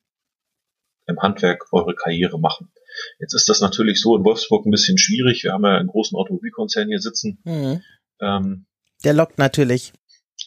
im 1.07 1.19
Handwerk 1.21 1.73
eure 1.73 1.95
Karriere 1.95 2.39
machen. 2.39 2.71
Jetzt 3.19 3.35
ist 3.35 3.49
das 3.49 3.61
natürlich 3.61 4.01
so 4.01 4.17
in 4.17 4.25
Wolfsburg 4.25 4.67
ein 4.67 4.71
bisschen 4.71 4.99
schwierig. 4.99 5.45
Wir 5.45 5.53
haben 5.53 5.65
ja 5.65 5.77
einen 5.77 5.89
großen 5.89 6.19
Automobilkonzern 6.19 6.89
hier 6.89 7.01
sitzen. 7.01 7.41
Mhm. 7.45 7.83
Ähm, 8.21 8.67
Der 9.05 9.15
lockt 9.15 9.39
natürlich. 9.39 9.93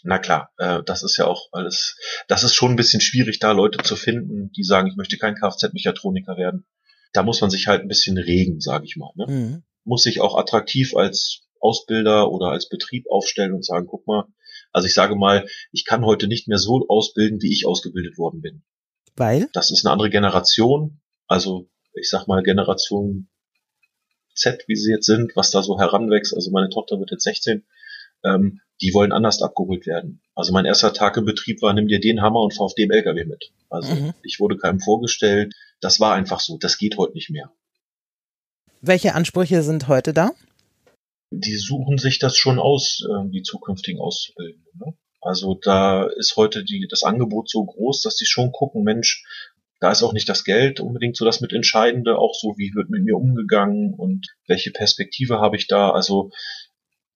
Na 0.03 0.19
klar, 0.19 0.51
äh, 0.57 0.83
das 0.85 1.03
ist 1.03 1.17
ja 1.17 1.25
auch 1.25 1.47
alles, 1.51 1.97
das 2.27 2.43
ist 2.43 2.53
schon 2.53 2.71
ein 2.71 2.75
bisschen 2.75 3.01
schwierig, 3.01 3.39
da 3.39 3.53
Leute 3.53 3.79
zu 3.79 3.95
finden, 3.95 4.51
die 4.51 4.63
sagen, 4.63 4.87
ich 4.87 4.97
möchte 4.97 5.17
kein 5.17 5.35
Kfz-Mechatroniker 5.35 6.37
werden. 6.37 6.65
Da 7.13 7.23
muss 7.23 7.41
man 7.41 7.49
sich 7.49 7.67
halt 7.67 7.81
ein 7.81 7.87
bisschen 7.87 8.17
regen, 8.17 8.59
sage 8.59 8.85
ich 8.85 8.95
mal. 8.97 9.11
Ne? 9.15 9.25
Mhm. 9.27 9.63
Muss 9.83 10.03
sich 10.03 10.21
auch 10.21 10.37
attraktiv 10.37 10.95
als 10.95 11.47
Ausbilder 11.59 12.31
oder 12.31 12.47
als 12.47 12.69
Betrieb 12.69 13.05
aufstellen 13.09 13.53
und 13.53 13.65
sagen, 13.65 13.87
guck 13.87 14.05
mal, 14.07 14.25
also 14.71 14.87
ich 14.87 14.93
sage 14.93 15.15
mal, 15.15 15.47
ich 15.71 15.85
kann 15.85 16.05
heute 16.05 16.27
nicht 16.27 16.47
mehr 16.47 16.57
so 16.57 16.85
ausbilden, 16.87 17.41
wie 17.41 17.51
ich 17.51 17.65
ausgebildet 17.65 18.17
worden 18.17 18.41
bin. 18.41 18.63
Weil? 19.15 19.49
Das 19.53 19.71
ist 19.71 19.85
eine 19.85 19.93
andere 19.93 20.09
Generation. 20.09 21.01
Also 21.27 21.69
ich 21.93 22.09
sag 22.09 22.27
mal 22.27 22.43
Generation 22.43 23.29
Z, 24.33 24.65
wie 24.67 24.75
sie 24.75 24.91
jetzt 24.91 25.05
sind, 25.05 25.31
was 25.35 25.51
da 25.51 25.63
so 25.63 25.79
heranwächst. 25.79 26.35
Also 26.35 26.51
meine 26.51 26.69
Tochter 26.69 26.99
wird 26.99 27.11
jetzt 27.11 27.23
16 27.23 27.63
ähm, 28.25 28.59
die 28.81 28.93
wollen 28.93 29.13
anders 29.13 29.41
abgeholt 29.41 29.85
werden. 29.85 30.21
Also 30.35 30.51
mein 30.51 30.65
erster 30.65 30.93
Tag 30.93 31.15
im 31.15 31.25
Betrieb 31.25 31.61
war, 31.61 31.73
nimm 31.73 31.87
dir 31.87 31.99
den 31.99 32.21
Hammer 32.21 32.41
und 32.41 32.53
fahr 32.53 32.65
auf 32.65 32.75
dem 32.75 32.91
LKW 32.91 33.23
mit. 33.23 33.51
Also 33.69 33.93
mhm. 33.93 34.13
ich 34.23 34.39
wurde 34.39 34.57
keinem 34.57 34.79
vorgestellt. 34.79 35.53
Das 35.85 35.99
war 35.99 36.15
einfach 36.15 36.39
so. 36.39 36.57
Das 36.57 36.79
geht 36.79 36.97
heute 36.97 37.13
nicht 37.13 37.29
mehr. 37.29 37.51
Welche 38.81 39.13
Ansprüche 39.13 39.61
sind 39.61 39.87
heute 39.87 40.13
da? 40.13 40.31
Die 41.29 41.57
suchen 41.57 41.99
sich 41.99 42.17
das 42.17 42.37
schon 42.37 42.57
aus, 42.57 43.03
äh, 43.07 43.29
die 43.29 43.43
zukünftigen 43.43 44.01
Auszubildenden. 44.01 44.71
Ne? 44.79 44.97
Also 45.21 45.59
da 45.61 46.07
ist 46.07 46.37
heute 46.37 46.63
die, 46.63 46.87
das 46.89 47.03
Angebot 47.03 47.51
so 47.51 47.63
groß, 47.63 48.01
dass 48.01 48.15
die 48.15 48.25
schon 48.25 48.51
gucken, 48.51 48.81
Mensch, 48.81 49.23
da 49.79 49.91
ist 49.91 50.01
auch 50.01 50.13
nicht 50.13 50.27
das 50.27 50.43
Geld 50.43 50.79
unbedingt 50.79 51.17
so 51.17 51.23
das 51.23 51.39
mit 51.39 51.53
Entscheidende, 51.53 52.17
auch 52.17 52.33
so, 52.33 52.55
wie 52.57 52.73
wird 52.73 52.89
mit 52.89 53.03
mir 53.03 53.15
umgegangen 53.15 53.93
und 53.93 54.25
welche 54.47 54.71
Perspektive 54.71 55.39
habe 55.39 55.55
ich 55.55 55.67
da. 55.67 55.91
Also 55.91 56.31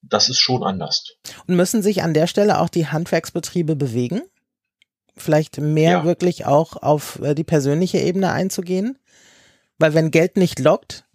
das 0.04 0.30
ist 0.30 0.40
schon 0.40 0.62
anders. 0.62 1.16
Und 1.48 1.56
müssen 1.56 1.82
sich 1.82 2.04
an 2.04 2.14
der 2.14 2.28
Stelle 2.28 2.60
auch 2.60 2.70
die 2.70 2.86
Handwerksbetriebe 2.86 3.76
bewegen? 3.76 4.22
Vielleicht 5.16 5.60
mehr 5.60 5.92
ja. 5.92 6.06
wirklich 6.06 6.46
auch 6.46 6.78
auf 6.78 7.22
äh, 7.22 7.36
die 7.36 7.44
persönliche 7.44 7.98
Ebene 8.00 8.32
einzugehen? 8.32 8.98
Weil 9.78 9.94
wenn 9.94 10.12
Geld 10.12 10.38
nicht 10.38 10.60
lockt, 10.60 11.06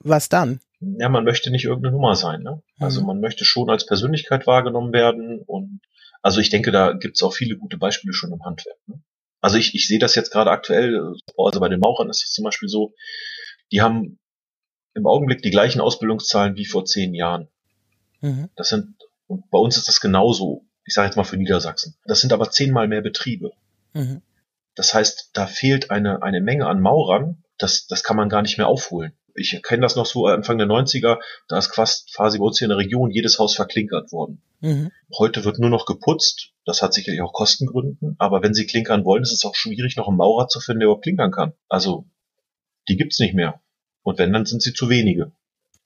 was 0.00 0.28
dann? 0.28 0.60
Ja, 0.80 1.08
man 1.08 1.24
möchte 1.24 1.50
nicht 1.50 1.64
irgendeine 1.64 1.92
Nummer 1.94 2.14
sein. 2.14 2.42
Ne? 2.42 2.62
Also 2.78 3.00
mhm. 3.00 3.08
man 3.08 3.20
möchte 3.20 3.44
schon 3.44 3.70
als 3.70 3.86
Persönlichkeit 3.86 4.46
wahrgenommen 4.46 4.92
werden. 4.92 5.42
Und 5.46 5.80
also 6.22 6.40
ich 6.40 6.50
denke, 6.50 6.70
da 6.72 6.92
gibt's 6.92 7.22
auch 7.22 7.32
viele 7.32 7.56
gute 7.56 7.78
Beispiele 7.78 8.12
schon 8.12 8.32
im 8.32 8.44
Handwerk. 8.44 8.78
Ne? 8.86 9.02
Also 9.40 9.58
ich, 9.58 9.74
ich 9.74 9.86
sehe 9.86 9.98
das 9.98 10.14
jetzt 10.14 10.30
gerade 10.30 10.50
aktuell, 10.50 11.14
also 11.36 11.60
bei 11.60 11.68
den 11.68 11.80
Maurern 11.80 12.08
ist 12.08 12.24
es 12.24 12.32
zum 12.32 12.44
Beispiel 12.44 12.68
so, 12.68 12.94
die 13.72 13.82
haben 13.82 14.18
im 14.94 15.06
Augenblick 15.06 15.42
die 15.42 15.50
gleichen 15.50 15.80
Ausbildungszahlen 15.80 16.56
wie 16.56 16.64
vor 16.64 16.84
zehn 16.84 17.14
Jahren. 17.14 17.48
Mhm. 18.20 18.48
Das 18.56 18.68
sind, 18.68 18.96
und 19.26 19.50
bei 19.50 19.58
uns 19.58 19.76
ist 19.76 19.88
das 19.88 20.00
genauso, 20.00 20.64
ich 20.84 20.94
sage 20.94 21.06
jetzt 21.06 21.16
mal 21.16 21.24
für 21.24 21.36
Niedersachsen. 21.36 21.94
Das 22.04 22.20
sind 22.20 22.32
aber 22.32 22.50
zehnmal 22.50 22.88
mehr 22.88 23.00
Betriebe. 23.00 23.52
Mhm. 23.92 24.22
Das 24.74 24.92
heißt, 24.92 25.30
da 25.32 25.46
fehlt 25.46 25.90
eine, 25.90 26.22
eine 26.22 26.40
Menge 26.40 26.66
an 26.66 26.80
Maurern, 26.80 27.42
das, 27.58 27.86
das 27.86 28.02
kann 28.02 28.16
man 28.16 28.28
gar 28.28 28.42
nicht 28.42 28.58
mehr 28.58 28.66
aufholen. 28.66 29.12
Ich 29.36 29.60
kenne 29.62 29.82
das 29.82 29.96
noch 29.96 30.06
so 30.06 30.26
Anfang 30.26 30.58
der 30.58 30.66
90er, 30.66 31.18
da 31.48 31.58
ist 31.58 31.70
quasi 31.70 32.38
bei 32.38 32.44
uns 32.44 32.58
hier 32.58 32.66
in 32.66 32.70
der 32.70 32.78
Region 32.78 33.10
jedes 33.10 33.38
Haus 33.38 33.54
verklinkert 33.54 34.12
worden. 34.12 34.42
Mhm. 34.60 34.90
Heute 35.16 35.44
wird 35.44 35.58
nur 35.58 35.70
noch 35.70 35.86
geputzt, 35.86 36.52
das 36.64 36.82
hat 36.82 36.94
sicherlich 36.94 37.20
auch 37.20 37.32
Kostengründen, 37.32 38.16
aber 38.18 38.42
wenn 38.42 38.54
sie 38.54 38.66
klinkern 38.66 39.04
wollen, 39.04 39.22
ist 39.22 39.32
es 39.32 39.44
auch 39.44 39.54
schwierig, 39.54 39.96
noch 39.96 40.08
einen 40.08 40.16
Maurer 40.16 40.48
zu 40.48 40.60
finden, 40.60 40.80
der 40.80 40.86
überhaupt 40.86 41.04
klinkern 41.04 41.30
kann. 41.30 41.52
Also, 41.68 42.06
die 42.88 42.96
gibt's 42.96 43.18
nicht 43.18 43.34
mehr. 43.34 43.60
Und 44.02 44.18
wenn, 44.18 44.32
dann 44.32 44.46
sind 44.46 44.62
sie 44.62 44.72
zu 44.72 44.88
wenige. 44.88 45.32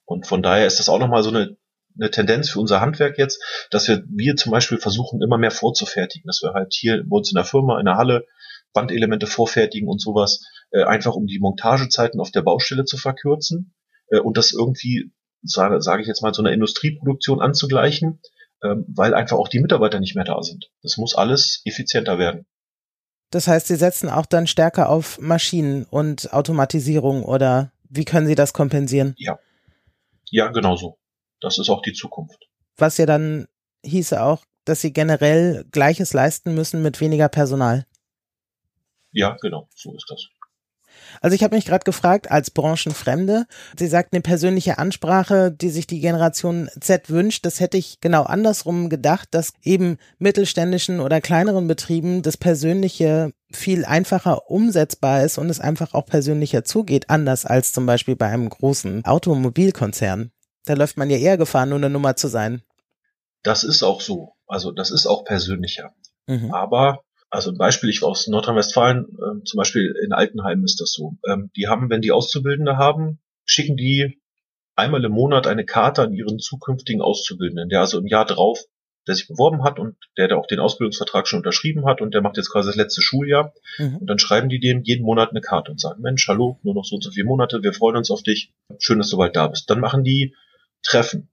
Und 0.05 0.27
von 0.27 0.41
daher 0.41 0.67
ist 0.67 0.79
das 0.79 0.89
auch 0.89 0.99
nochmal 0.99 1.23
so 1.23 1.29
eine 1.29 1.55
eine 1.99 2.11
Tendenz 2.11 2.49
für 2.49 2.59
unser 2.59 2.81
Handwerk 2.81 3.17
jetzt, 3.17 3.41
dass 3.71 3.87
wir, 3.87 4.03
wir 4.09 4.35
zum 4.35 4.51
Beispiel 4.51 4.77
versuchen, 4.77 5.21
immer 5.21 5.37
mehr 5.37 5.51
vorzufertigen, 5.51 6.27
dass 6.27 6.41
wir 6.41 6.53
halt 6.53 6.73
hier 6.73 7.03
bei 7.05 7.17
uns 7.17 7.31
in 7.31 7.35
der 7.35 7.45
Firma, 7.45 7.79
in 7.79 7.85
der 7.85 7.97
Halle, 7.97 8.25
Bandelemente 8.71 9.25
vorfertigen 9.25 9.87
und 9.87 9.99
sowas, 9.99 10.41
äh, 10.71 10.83
einfach 10.83 11.15
um 11.15 11.25
die 11.25 11.39
Montagezeiten 11.39 12.19
auf 12.19 12.31
der 12.31 12.43
Baustelle 12.43 12.85
zu 12.85 12.97
verkürzen 12.97 13.73
äh, 14.09 14.19
und 14.19 14.37
das 14.37 14.51
irgendwie, 14.51 15.11
sage, 15.41 15.81
sage 15.81 16.03
ich 16.03 16.07
jetzt 16.07 16.21
mal, 16.21 16.33
so 16.33 16.43
einer 16.43 16.51
Industrieproduktion 16.51 17.41
anzugleichen, 17.41 18.21
ähm, 18.63 18.85
weil 18.87 19.15
einfach 19.15 19.37
auch 19.37 19.47
die 19.47 19.59
Mitarbeiter 19.59 19.99
nicht 19.99 20.15
mehr 20.15 20.25
da 20.25 20.43
sind. 20.43 20.69
Das 20.83 20.97
muss 20.97 21.15
alles 21.15 21.61
effizienter 21.65 22.19
werden. 22.19 22.45
Das 23.31 23.47
heißt, 23.47 23.67
Sie 23.67 23.75
setzen 23.75 24.09
auch 24.09 24.25
dann 24.25 24.47
stärker 24.47 24.89
auf 24.89 25.19
Maschinen 25.19 25.85
und 25.85 26.31
Automatisierung 26.33 27.23
oder 27.23 27.71
wie 27.89 28.05
können 28.05 28.27
Sie 28.27 28.35
das 28.35 28.53
kompensieren? 28.53 29.15
Ja. 29.17 29.39
Ja, 30.31 30.49
genau 30.49 30.75
so 30.75 30.98
das 31.41 31.57
ist 31.57 31.69
auch 31.69 31.81
die 31.81 31.93
Zukunft. 31.93 32.47
Was 32.77 32.97
ja 32.97 33.05
dann 33.05 33.47
hieße 33.83 34.21
auch, 34.21 34.43
dass 34.65 34.81
sie 34.81 34.93
generell 34.93 35.65
Gleiches 35.71 36.13
leisten 36.13 36.53
müssen 36.53 36.81
mit 36.81 36.99
weniger 37.01 37.29
Personal. 37.29 37.85
Ja, 39.11 39.35
genau, 39.41 39.67
so 39.75 39.93
ist 39.95 40.05
das. 40.09 40.27
Also 41.21 41.35
ich 41.35 41.43
habe 41.43 41.55
mich 41.55 41.65
gerade 41.65 41.83
gefragt, 41.83 42.31
als 42.31 42.51
Branchenfremde, 42.51 43.45
Sie 43.77 43.87
sagten 43.87 44.15
eine 44.15 44.21
persönliche 44.21 44.77
Ansprache, 44.77 45.51
die 45.51 45.69
sich 45.69 45.87
die 45.87 46.01
Generation 46.01 46.69
Z 46.79 47.09
wünscht, 47.09 47.45
das 47.45 47.59
hätte 47.59 47.77
ich 47.77 47.99
genau 48.01 48.23
andersrum 48.23 48.89
gedacht, 48.89 49.29
dass 49.31 49.53
eben 49.63 49.97
mittelständischen 50.17 50.99
oder 50.99 51.21
kleineren 51.21 51.67
Betrieben 51.67 52.21
das 52.21 52.37
Persönliche 52.37 53.33
viel 53.51 53.85
einfacher 53.85 54.49
umsetzbar 54.49 55.23
ist 55.23 55.37
und 55.37 55.49
es 55.49 55.59
einfach 55.59 55.93
auch 55.93 56.05
persönlicher 56.05 56.63
zugeht, 56.63 57.09
anders 57.09 57.45
als 57.45 57.73
zum 57.73 57.85
Beispiel 57.85 58.15
bei 58.15 58.27
einem 58.27 58.49
großen 58.49 59.05
Automobilkonzern. 59.05 60.31
Da 60.65 60.73
läuft 60.73 60.97
man 60.97 61.09
ja 61.09 61.17
eher 61.17 61.37
Gefahr, 61.37 61.65
nur 61.65 61.77
eine 61.77 61.89
Nummer 61.89 62.15
zu 62.15 62.27
sein. 62.27 62.61
Das 63.43 63.63
ist 63.63 63.83
auch 63.83 64.01
so. 64.01 64.33
Also 64.47 64.71
das 64.71 64.91
ist 64.91 65.05
auch 65.05 65.23
persönlicher. 65.23 65.93
Mhm. 66.27 66.53
Aber, 66.53 67.03
also 67.29 67.51
ein 67.51 67.57
Beispiel, 67.57 67.89
ich 67.89 68.01
war 68.01 68.09
aus 68.09 68.27
Nordrhein-Westfalen, 68.27 69.05
äh, 69.05 69.43
zum 69.43 69.57
Beispiel 69.57 69.95
in 70.03 70.13
Altenheim 70.13 70.63
ist 70.63 70.81
das 70.81 70.91
so. 70.91 71.13
Ähm, 71.27 71.51
die 71.55 71.67
haben, 71.67 71.89
wenn 71.89 72.01
die 72.01 72.11
Auszubildende 72.11 72.77
haben, 72.77 73.19
schicken 73.45 73.77
die 73.77 74.21
einmal 74.75 75.03
im 75.03 75.11
Monat 75.11 75.47
eine 75.47 75.65
Karte 75.65 76.01
an 76.01 76.13
ihren 76.13 76.39
zukünftigen 76.39 77.01
Auszubildenden, 77.01 77.69
der 77.69 77.81
also 77.81 77.99
im 77.99 78.07
Jahr 78.07 78.25
drauf 78.25 78.65
der 79.09 79.15
sich 79.15 79.27
beworben 79.27 79.63
hat 79.63 79.79
und 79.79 79.95
der, 80.17 80.27
der 80.27 80.37
auch 80.37 80.45
den 80.45 80.59
Ausbildungsvertrag 80.59 81.27
schon 81.27 81.39
unterschrieben 81.39 81.85
hat 81.85 81.99
und 81.99 82.13
der 82.13 82.21
macht 82.21 82.37
jetzt 82.37 82.51
quasi 82.51 82.69
das 82.69 82.75
letzte 82.75 83.01
Schuljahr. 83.01 83.53
Mhm. 83.79 83.97
Und 83.97 84.07
dann 84.07 84.19
schreiben 84.19 84.49
die 84.49 84.59
dem 84.59 84.83
jeden 84.83 85.03
Monat 85.03 85.31
eine 85.31 85.41
Karte 85.41 85.71
und 85.71 85.81
sagen, 85.81 86.01
Mensch, 86.01 86.27
hallo, 86.27 86.59
nur 86.61 86.75
noch 86.75 86.85
so 86.85 86.95
und 86.95 87.03
so 87.03 87.09
viele 87.09 87.25
Monate, 87.25 87.63
wir 87.63 87.73
freuen 87.73 87.97
uns 87.97 88.11
auf 88.11 88.21
dich, 88.21 88.53
schön, 88.77 88.99
dass 88.99 89.09
du 89.09 89.17
bald 89.17 89.35
da 89.35 89.47
bist. 89.47 89.69
Dann 89.69 89.79
machen 89.79 90.03
die 90.03 90.35
Treffen. 90.83 91.31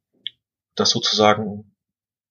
Das 0.74 0.90
sozusagen 0.90 1.76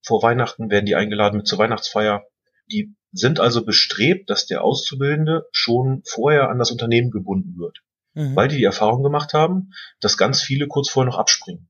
vor 0.04 0.21
Weihnachten 0.21 0.69
werden 0.69 0.86
die 0.86 0.95
eingeladen 0.95 1.38
mit 1.38 1.47
zur 1.47 1.58
Weihnachtsfeier. 1.58 2.23
Die 2.71 2.95
sind 3.12 3.39
also 3.39 3.65
bestrebt, 3.65 4.30
dass 4.30 4.45
der 4.45 4.63
Auszubildende 4.63 5.47
schon 5.51 6.04
vorher 6.06 6.49
an 6.49 6.60
das 6.60 6.71
Unternehmen 6.71 7.12
gebunden 7.12 7.58
wird. 7.58 7.80
Mhm. 8.13 8.36
Weil 8.36 8.47
die 8.47 8.58
die 8.58 8.63
Erfahrung 8.63 9.04
gemacht 9.04 9.34
haben, 9.34 9.71
dass 9.99 10.17
ganz 10.17 10.41
viele 10.41 10.67
kurz 10.67 10.89
vorher 10.89 11.12
noch 11.12 11.17
abspringen. 11.17 11.69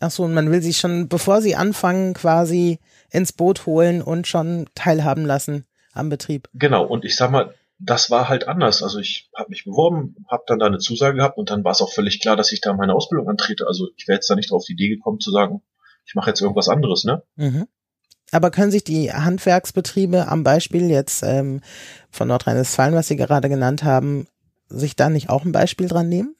Ach 0.00 0.10
so, 0.10 0.24
und 0.24 0.34
man 0.34 0.50
will 0.50 0.62
sie 0.62 0.74
schon, 0.74 1.08
bevor 1.08 1.42
sie 1.42 1.54
anfangen, 1.54 2.14
quasi 2.14 2.80
ins 3.10 3.32
Boot 3.32 3.66
holen 3.66 4.02
und 4.02 4.26
schon 4.26 4.66
teilhaben 4.74 5.24
lassen 5.24 5.66
am 5.92 6.08
Betrieb. 6.08 6.48
Genau, 6.54 6.84
und 6.84 7.04
ich 7.04 7.14
sag 7.14 7.30
mal, 7.30 7.54
das 7.84 8.10
war 8.10 8.28
halt 8.28 8.46
anders. 8.46 8.82
Also 8.82 8.98
ich 8.98 9.28
habe 9.34 9.50
mich 9.50 9.64
beworben, 9.64 10.24
habe 10.30 10.44
dann 10.46 10.60
da 10.60 10.66
eine 10.66 10.78
Zusage 10.78 11.16
gehabt 11.16 11.36
und 11.36 11.50
dann 11.50 11.64
war 11.64 11.72
es 11.72 11.80
auch 11.80 11.92
völlig 11.92 12.20
klar, 12.20 12.36
dass 12.36 12.52
ich 12.52 12.60
da 12.60 12.72
meine 12.74 12.94
Ausbildung 12.94 13.28
antrete. 13.28 13.66
Also 13.66 13.88
ich 13.96 14.06
wäre 14.06 14.16
jetzt 14.16 14.30
da 14.30 14.36
nicht 14.36 14.52
auf 14.52 14.64
die 14.64 14.72
Idee 14.72 14.88
gekommen 14.88 15.20
zu 15.20 15.32
sagen, 15.32 15.62
ich 16.04 16.14
mache 16.14 16.30
jetzt 16.30 16.40
irgendwas 16.40 16.68
anderes, 16.68 17.04
ne? 17.04 17.22
Mhm. 17.36 17.66
Aber 18.30 18.50
können 18.50 18.70
sich 18.70 18.84
die 18.84 19.12
Handwerksbetriebe 19.12 20.28
am 20.28 20.42
Beispiel 20.42 20.90
jetzt 20.90 21.22
ähm, 21.22 21.60
von 22.10 22.28
Nordrhein-Westfalen, 22.28 22.94
was 22.94 23.08
Sie 23.08 23.16
gerade 23.16 23.48
genannt 23.48 23.84
haben, 23.84 24.26
sich 24.68 24.96
da 24.96 25.10
nicht 25.10 25.28
auch 25.28 25.44
ein 25.44 25.52
Beispiel 25.52 25.88
dran 25.88 26.08
nehmen? 26.08 26.34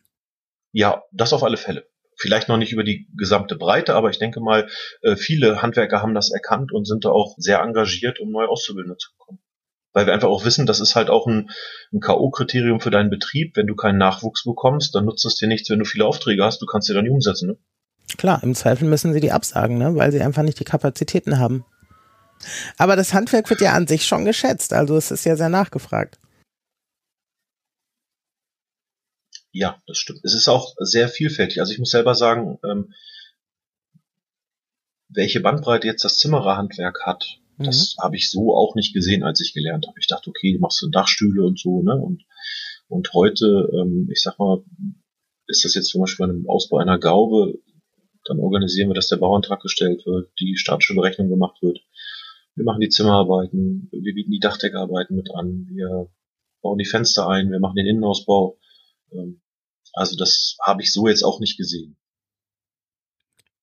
Ja, 0.71 1.03
das 1.13 1.33
auf 1.33 1.43
alle 1.43 1.59
Fälle. 1.59 1.87
Vielleicht 2.17 2.49
noch 2.49 2.57
nicht 2.57 2.73
über 2.73 2.85
die 2.85 3.09
gesamte 3.17 3.57
Breite, 3.57 3.95
aber 3.95 4.11
ich 4.11 4.19
denke 4.19 4.41
mal, 4.41 4.69
äh, 5.03 5.17
viele 5.17 5.61
Handwerker 5.61 6.01
haben 6.01 6.15
das 6.15 6.31
erkannt 6.31 6.73
und 6.73 6.87
sind 6.87 7.05
da 7.05 7.11
auch 7.11 7.35
sehr 7.37 7.61
engagiert, 7.61 8.21
um 8.21 8.31
neu 8.31 8.47
Auszubildende 8.47 8.97
zu 8.97 9.11
bekommen. 9.19 9.41
Weil 9.93 10.07
wir 10.07 10.15
einfach 10.15 10.29
auch 10.29 10.45
wissen, 10.45 10.67
das 10.67 10.81
ist 10.81 10.97
halt 10.97 11.11
auch 11.11 11.27
ein, 11.27 11.51
ein 11.93 12.01
K.O.-Kriterium 12.01 12.81
für 12.81 12.91
deinen 12.91 13.11
Betrieb. 13.11 13.57
Wenn 13.57 13.67
du 13.67 13.75
keinen 13.75 13.99
Nachwuchs 13.99 14.45
bekommst, 14.45 14.95
dann 14.95 15.05
nutzt 15.05 15.25
es 15.27 15.37
dir 15.37 15.49
nichts, 15.49 15.69
wenn 15.69 15.79
du 15.79 15.85
viele 15.85 16.07
Aufträge 16.07 16.45
hast. 16.45 16.63
Du 16.63 16.67
kannst 16.67 16.89
sie 16.89 16.95
dann 16.95 17.05
nicht 17.05 17.13
umsetzen. 17.13 17.49
Ne? 17.49 17.57
Klar, 18.17 18.43
im 18.43 18.55
Zweifel 18.55 18.89
müssen 18.89 19.13
sie 19.13 19.21
die 19.21 19.33
absagen, 19.33 19.79
ne? 19.79 19.95
weil 19.95 20.13
sie 20.13 20.23
einfach 20.23 20.43
nicht 20.43 20.59
die 20.61 20.65
Kapazitäten 20.65 21.39
haben. 21.39 21.65
Aber 22.79 22.97
das 22.97 23.15
Handwerk 23.15 23.49
wird 23.51 23.61
ja 23.61 23.73
an 23.73 23.87
sich 23.87 24.05
schon 24.05 24.25
geschätzt, 24.25 24.73
also 24.73 24.97
es 24.97 25.11
ist 25.11 25.25
ja 25.25 25.37
sehr 25.37 25.49
nachgefragt. 25.49 26.19
Ja, 29.53 29.81
das 29.87 29.99
stimmt. 29.99 30.21
Es 30.25 30.35
ist 30.35 30.49
auch 30.49 30.75
sehr 30.79 31.09
vielfältig. 31.09 31.61
Also 31.61 31.73
ich 31.73 31.79
muss 31.79 31.91
selber 31.91 32.15
sagen, 32.15 32.59
ähm, 32.65 32.95
welche 35.09 35.41
Bandbreite 35.41 35.87
jetzt 35.87 36.05
das 36.05 36.17
Zimmererhandwerk 36.17 37.05
hat, 37.05 37.39
mhm. 37.63 37.67
das 37.67 37.97
habe 38.01 38.17
ich 38.17 38.31
so 38.31 38.55
auch 38.55 38.75
nicht 38.75 38.93
gesehen, 38.93 39.23
als 39.23 39.41
ich 39.41 39.55
gelernt 39.55 39.87
habe. 39.87 39.99
Ich 39.99 40.07
dachte, 40.07 40.31
okay, 40.31 40.53
du 40.53 40.61
machst 40.61 40.79
so 40.79 40.89
Dachstühle 40.89 41.45
und 41.45 41.59
so, 41.59 41.83
ne? 41.83 41.97
Und, 41.97 42.25
und 42.89 43.13
heute, 43.15 43.71
ähm, 43.73 44.09
ich 44.11 44.23
sag 44.23 44.39
mal, 44.39 44.63
ist 45.47 45.65
das 45.65 45.75
jetzt 45.75 45.89
zum 45.89 46.01
Beispiel 46.01 46.27
beim 46.27 46.49
Ausbau 46.49 46.79
einer 46.79 46.99
Gaube, 46.99 47.59
dann 48.25 48.39
organisieren 48.39 48.89
wir, 48.89 48.95
dass 48.95 49.09
der 49.09 49.17
Bauantrag 49.17 49.61
gestellt 49.61 50.07
wird, 50.07 50.31
die 50.39 50.57
statische 50.57 50.95
Berechnung 50.95 51.29
gemacht 51.29 51.61
wird. 51.63 51.81
Wir 52.55 52.65
machen 52.65 52.81
die 52.81 52.89
Zimmerarbeiten, 52.89 53.89
wir 53.91 54.15
bieten 54.15 54.31
die 54.31 54.39
Dachdeckarbeiten 54.39 55.17
mit 55.17 55.35
an, 55.35 55.67
wir 55.71 56.11
bauen 56.61 56.79
die 56.79 56.85
Fenster 56.85 57.29
ein, 57.29 57.51
wir 57.51 57.61
machen 57.61 57.77
den 57.77 57.87
Innenausbau. 57.87 58.59
Ähm, 59.11 59.41
also 59.93 60.17
das 60.17 60.57
habe 60.63 60.83
ich 60.83 60.93
so 60.93 61.09
jetzt 61.09 61.25
auch 61.25 61.41
nicht 61.41 61.57
gesehen. 61.57 61.97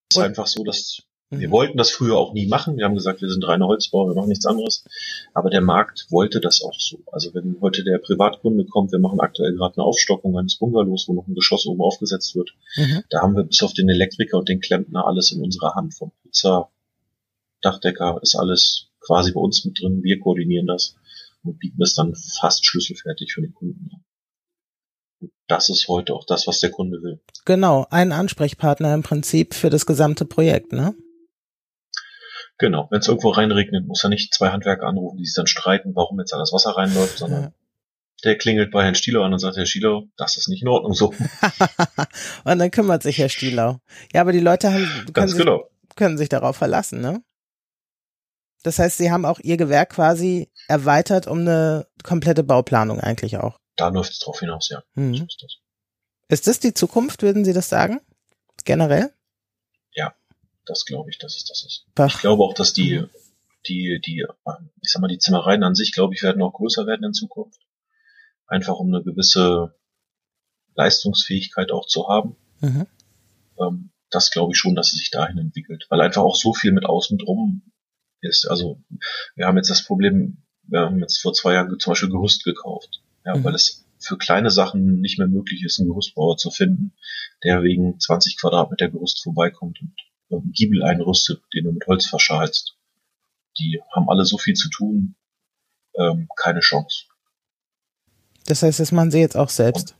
Es 0.09 0.17
ist 0.17 0.23
einfach 0.23 0.47
so, 0.47 0.63
dass 0.63 1.03
wir 1.31 1.47
mhm. 1.47 1.51
wollten 1.51 1.77
das 1.77 1.91
früher 1.91 2.17
auch 2.17 2.33
nie 2.33 2.47
machen. 2.47 2.77
Wir 2.77 2.85
haben 2.85 2.95
gesagt, 2.95 3.21
wir 3.21 3.29
sind 3.29 3.47
reine 3.47 3.67
Holzbauer, 3.67 4.09
wir 4.09 4.15
machen 4.15 4.29
nichts 4.29 4.47
anderes. 4.47 4.83
Aber 5.33 5.51
der 5.51 5.61
Markt 5.61 6.07
wollte 6.09 6.39
das 6.39 6.63
auch 6.63 6.79
so. 6.79 6.99
Also 7.11 7.33
wenn 7.35 7.57
heute 7.61 7.83
der 7.83 7.99
Privatkunde 7.99 8.65
kommt, 8.65 8.91
wir 8.91 8.99
machen 8.99 9.19
aktuell 9.19 9.53
gerade 9.53 9.77
eine 9.77 9.83
Aufstockung 9.83 10.37
eines 10.37 10.57
Bungalows, 10.57 11.07
wo 11.07 11.13
noch 11.13 11.27
ein 11.27 11.35
Geschoss 11.35 11.67
oben 11.67 11.81
aufgesetzt 11.81 12.35
wird. 12.35 12.55
Mhm. 12.77 13.03
Da 13.09 13.21
haben 13.21 13.35
wir 13.35 13.43
bis 13.43 13.61
auf 13.61 13.73
den 13.73 13.89
Elektriker 13.89 14.39
und 14.39 14.49
den 14.49 14.59
Klempner 14.59 15.05
alles 15.05 15.31
in 15.31 15.43
unserer 15.43 15.75
Hand. 15.75 15.93
Vom 15.93 16.11
Pizza, 16.23 16.69
Dachdecker 17.61 18.19
ist 18.23 18.35
alles 18.35 18.87
quasi 18.99 19.31
bei 19.31 19.39
uns 19.39 19.63
mit 19.65 19.79
drin. 19.79 20.01
Wir 20.01 20.19
koordinieren 20.19 20.65
das 20.65 20.95
und 21.43 21.59
bieten 21.59 21.81
es 21.83 21.93
dann 21.93 22.15
fast 22.15 22.65
schlüsselfertig 22.65 23.33
für 23.33 23.41
den 23.41 23.53
Kunden 23.53 23.87
an 23.93 24.03
das 25.47 25.67
ist 25.67 25.87
heute 25.87 26.13
auch 26.13 26.25
das, 26.25 26.47
was 26.47 26.59
der 26.59 26.69
Kunde 26.69 27.01
will. 27.01 27.19
Genau, 27.43 27.87
ein 27.89 28.11
Ansprechpartner 28.11 28.93
im 28.93 29.03
Prinzip 29.03 29.53
für 29.53 29.69
das 29.69 29.85
gesamte 29.85 30.23
Projekt, 30.23 30.71
ne? 30.71 30.95
Genau, 32.59 32.87
wenn 32.91 32.99
es 32.99 33.07
irgendwo 33.07 33.29
reinregnet, 33.29 33.87
muss 33.87 34.03
er 34.03 34.09
nicht 34.09 34.33
zwei 34.33 34.49
Handwerker 34.49 34.85
anrufen, 34.85 35.17
die 35.17 35.25
sich 35.25 35.35
dann 35.35 35.47
streiten, 35.47 35.95
warum 35.95 36.19
jetzt 36.19 36.31
da 36.31 36.37
das 36.37 36.53
Wasser 36.53 36.71
reinläuft, 36.71 37.17
sondern 37.17 37.43
ja. 37.43 37.51
der 38.23 38.37
klingelt 38.37 38.71
bei 38.71 38.83
Herrn 38.83 38.95
Stielau 38.95 39.23
an 39.23 39.33
und 39.33 39.39
sagt, 39.39 39.57
Herr 39.57 39.65
Stielau, 39.65 40.07
das 40.17 40.37
ist 40.37 40.49
nicht 40.49 40.61
in 40.61 40.67
Ordnung 40.67 40.93
so. 40.93 41.13
und 42.43 42.59
dann 42.59 42.69
kümmert 42.69 43.01
sich 43.01 43.17
Herr 43.17 43.29
Stielau. 43.29 43.79
Ja, 44.13 44.21
aber 44.21 44.33
die 44.33 44.39
Leute 44.39 44.71
haben, 44.71 45.05
können, 45.13 45.27
sich, 45.29 45.37
genau. 45.39 45.69
können 45.95 46.17
sich 46.17 46.29
darauf 46.29 46.57
verlassen, 46.57 47.01
ne? 47.01 47.23
Das 48.61 48.77
heißt, 48.77 48.97
sie 48.97 49.09
haben 49.09 49.23
auch 49.23 49.39
ihr 49.39 49.55
Gewerk 49.55 49.91
quasi 49.91 50.51
erweitert 50.67 51.27
um 51.27 51.39
eine 51.39 51.87
komplette 52.03 52.43
Bauplanung 52.43 52.99
eigentlich 52.99 53.37
auch 53.37 53.57
da 53.79 53.87
läuft 53.89 54.11
es 54.11 54.19
drauf 54.19 54.39
hinaus, 54.39 54.69
ja. 54.69 54.83
Mhm. 54.95 55.15
So 55.15 55.23
ist, 55.23 55.41
das. 55.41 55.57
ist 56.27 56.47
das 56.47 56.59
die 56.59 56.73
Zukunft, 56.73 57.21
würden 57.21 57.45
Sie 57.45 57.53
das 57.53 57.69
sagen? 57.69 58.01
Generell? 58.65 59.13
Ja, 59.93 60.13
das 60.69 60.85
glaube 60.85 61.09
ich, 61.09 61.17
dass 61.17 61.35
es 61.35 61.45
das 61.45 61.63
ist. 61.63 61.85
Ach. 61.97 62.07
Ich 62.07 62.21
glaube 62.21 62.43
auch, 62.43 62.53
dass 62.53 62.73
die, 62.73 63.03
die, 63.67 63.99
die, 64.05 64.25
ich 64.81 64.91
sag 64.91 65.01
mal, 65.01 65.07
die 65.07 65.17
Zimmereien 65.17 65.63
an 65.63 65.75
sich, 65.75 65.91
glaube 65.91 66.13
ich, 66.13 66.23
werden 66.23 66.41
auch 66.41 66.53
größer 66.53 66.85
werden 66.85 67.03
in 67.03 67.13
Zukunft. 67.13 67.61
Einfach 68.47 68.75
um 68.75 68.93
eine 68.93 69.03
gewisse 69.03 69.75
Leistungsfähigkeit 70.75 71.71
auch 71.71 71.87
zu 71.87 72.07
haben. 72.07 72.35
Mhm. 72.61 72.87
Ähm, 73.59 73.91
das 74.09 74.31
glaube 74.31 74.53
ich 74.53 74.57
schon, 74.57 74.75
dass 74.75 74.93
es 74.93 74.99
sich 74.99 75.11
dahin 75.11 75.37
entwickelt, 75.37 75.85
weil 75.89 76.01
einfach 76.01 76.23
auch 76.23 76.35
so 76.35 76.53
viel 76.53 76.71
mit 76.71 76.85
außen 76.85 77.17
drum 77.17 77.61
ist. 78.21 78.47
Also 78.47 78.81
wir 79.35 79.45
haben 79.45 79.57
jetzt 79.57 79.69
das 79.69 79.83
Problem, 79.85 80.43
wir 80.63 80.81
haben 80.81 80.99
jetzt 80.99 81.21
vor 81.21 81.33
zwei 81.33 81.53
Jahren 81.53 81.79
zum 81.79 81.91
Beispiel 81.91 82.09
Gerüst 82.09 82.43
gekauft. 82.43 83.01
Ja, 83.25 83.35
mhm. 83.35 83.43
weil 83.43 83.55
es 83.55 83.85
für 83.99 84.17
kleine 84.17 84.49
Sachen 84.49 85.01
nicht 85.01 85.19
mehr 85.19 85.27
möglich 85.27 85.63
ist, 85.63 85.79
einen 85.79 85.89
Gerüstbauer 85.89 86.37
zu 86.37 86.49
finden, 86.49 86.93
der 87.43 87.63
wegen 87.63 87.99
20 87.99 88.39
Quadratmeter 88.39 88.89
Gerüst 88.89 89.21
vorbeikommt 89.21 89.81
und 89.81 89.93
Giebel 90.29 90.83
einrüstet, 90.83 91.41
den 91.53 91.65
du 91.65 91.71
mit 91.71 91.85
Holz 91.87 92.05
verschalst. 92.05 92.77
Die 93.57 93.81
haben 93.93 94.09
alle 94.09 94.25
so 94.25 94.37
viel 94.37 94.53
zu 94.53 94.69
tun, 94.69 95.15
ähm, 95.95 96.27
keine 96.37 96.59
Chance. 96.59 97.05
Das 98.45 98.63
heißt, 98.63 98.79
das 98.79 98.91
machen 98.91 99.11
sie 99.11 99.19
jetzt 99.19 99.37
auch 99.37 99.49
selbst. 99.49 99.95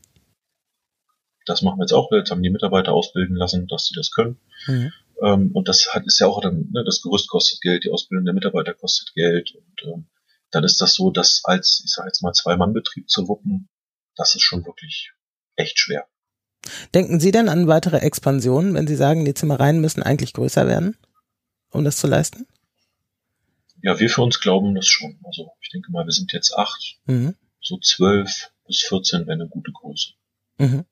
Das 1.46 1.62
machen 1.62 1.78
wir 1.78 1.84
jetzt 1.84 1.92
auch. 1.92 2.10
Jetzt 2.12 2.30
haben 2.30 2.42
die 2.42 2.50
Mitarbeiter 2.50 2.92
ausbilden 2.92 3.36
lassen, 3.36 3.66
dass 3.66 3.86
sie 3.86 3.94
das 3.94 4.10
können. 4.10 4.38
Mhm. 4.66 4.92
Ähm, 5.22 5.50
und 5.52 5.68
das 5.68 5.92
hat, 5.92 6.06
ist 6.06 6.20
ja 6.20 6.26
auch 6.26 6.40
dann, 6.40 6.70
ne, 6.72 6.84
das 6.84 7.02
Gerüst 7.02 7.28
kostet 7.28 7.60
Geld, 7.60 7.84
die 7.84 7.90
Ausbildung 7.90 8.24
der 8.24 8.34
Mitarbeiter 8.34 8.74
kostet 8.74 9.12
Geld 9.14 9.54
und 9.54 9.92
ähm, 9.92 10.08
dann 10.50 10.64
ist 10.64 10.80
das 10.80 10.94
so, 10.94 11.10
dass 11.10 11.42
als, 11.44 11.82
ich 11.84 11.92
sage 11.92 12.08
jetzt 12.08 12.22
mal, 12.22 12.32
Zwei-Mann-Betrieb 12.32 13.08
zu 13.08 13.28
wuppen, 13.28 13.68
das 14.16 14.34
ist 14.34 14.42
schon 14.42 14.64
wirklich 14.64 15.12
echt 15.56 15.78
schwer. 15.78 16.08
Denken 16.94 17.20
Sie 17.20 17.30
denn 17.30 17.48
an 17.48 17.66
weitere 17.66 17.98
Expansionen, 17.98 18.74
wenn 18.74 18.86
Sie 18.86 18.96
sagen, 18.96 19.24
die 19.24 19.34
Zimmereien 19.34 19.80
müssen 19.80 20.02
eigentlich 20.02 20.32
größer 20.32 20.66
werden, 20.66 20.96
um 21.70 21.84
das 21.84 21.96
zu 21.96 22.06
leisten? 22.06 22.46
Ja, 23.82 23.98
wir 23.98 24.10
für 24.10 24.22
uns 24.22 24.40
glauben 24.40 24.74
das 24.74 24.86
schon. 24.86 25.18
Also 25.24 25.52
ich 25.60 25.70
denke 25.70 25.90
mal, 25.90 26.04
wir 26.04 26.12
sind 26.12 26.32
jetzt 26.32 26.54
acht, 26.54 26.98
mhm. 27.06 27.34
so 27.60 27.78
zwölf 27.78 28.50
bis 28.66 28.80
vierzehn 28.80 29.26
wäre 29.26 29.32
eine 29.32 29.48
gute 29.48 29.72
Größe. 29.72 30.12
Mhm. 30.58 30.84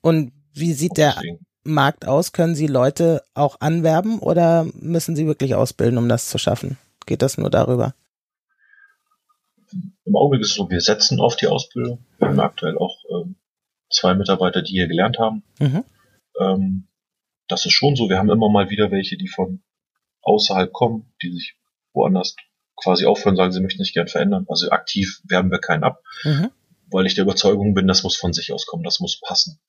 Und 0.00 0.32
wie 0.54 0.72
sieht 0.72 0.96
der 0.96 1.20
Markt 1.62 2.06
aus? 2.06 2.32
Können 2.32 2.54
Sie 2.54 2.66
Leute 2.66 3.22
auch 3.34 3.60
anwerben 3.60 4.18
oder 4.18 4.66
müssen 4.74 5.14
Sie 5.14 5.26
wirklich 5.26 5.54
ausbilden, 5.54 5.98
um 5.98 6.08
das 6.08 6.30
zu 6.30 6.38
schaffen? 6.38 6.78
Geht 7.06 7.22
das 7.22 7.36
nur 7.36 7.50
darüber? 7.50 7.94
im 10.04 10.16
Augenblick 10.16 10.42
ist 10.42 10.50
es 10.50 10.56
so, 10.56 10.70
wir 10.70 10.80
setzen 10.80 11.20
auf 11.20 11.36
die 11.36 11.46
Ausbildung. 11.46 11.98
Wir 12.18 12.28
haben 12.28 12.40
aktuell 12.40 12.78
auch 12.78 12.98
ähm, 13.10 13.36
zwei 13.94 14.14
Mitarbeiter, 14.14 14.62
die 14.62 14.72
hier 14.72 14.88
gelernt 14.88 15.18
haben. 15.18 15.42
Mhm. 15.58 15.84
Ähm, 16.38 16.88
das 17.48 17.66
ist 17.66 17.72
schon 17.72 17.96
so. 17.96 18.08
Wir 18.08 18.18
haben 18.18 18.30
immer 18.30 18.48
mal 18.48 18.70
wieder 18.70 18.90
welche, 18.90 19.16
die 19.16 19.28
von 19.28 19.62
außerhalb 20.22 20.72
kommen, 20.72 21.12
die 21.22 21.30
sich 21.30 21.56
woanders 21.92 22.34
quasi 22.76 23.06
aufhören, 23.06 23.36
sagen, 23.36 23.52
sie 23.52 23.60
möchten 23.60 23.84
sich 23.84 23.94
gern 23.94 24.08
verändern. 24.08 24.46
Also 24.48 24.70
aktiv 24.70 25.20
werben 25.24 25.50
wir 25.50 25.58
keinen 25.58 25.84
ab, 25.84 26.02
mhm. 26.24 26.50
weil 26.90 27.06
ich 27.06 27.14
der 27.14 27.22
Überzeugung 27.22 27.74
bin, 27.74 27.86
das 27.86 28.02
muss 28.02 28.16
von 28.16 28.32
sich 28.32 28.52
aus 28.52 28.66
kommen, 28.66 28.82
das 28.82 29.00
muss 29.00 29.20
passen. 29.20 29.60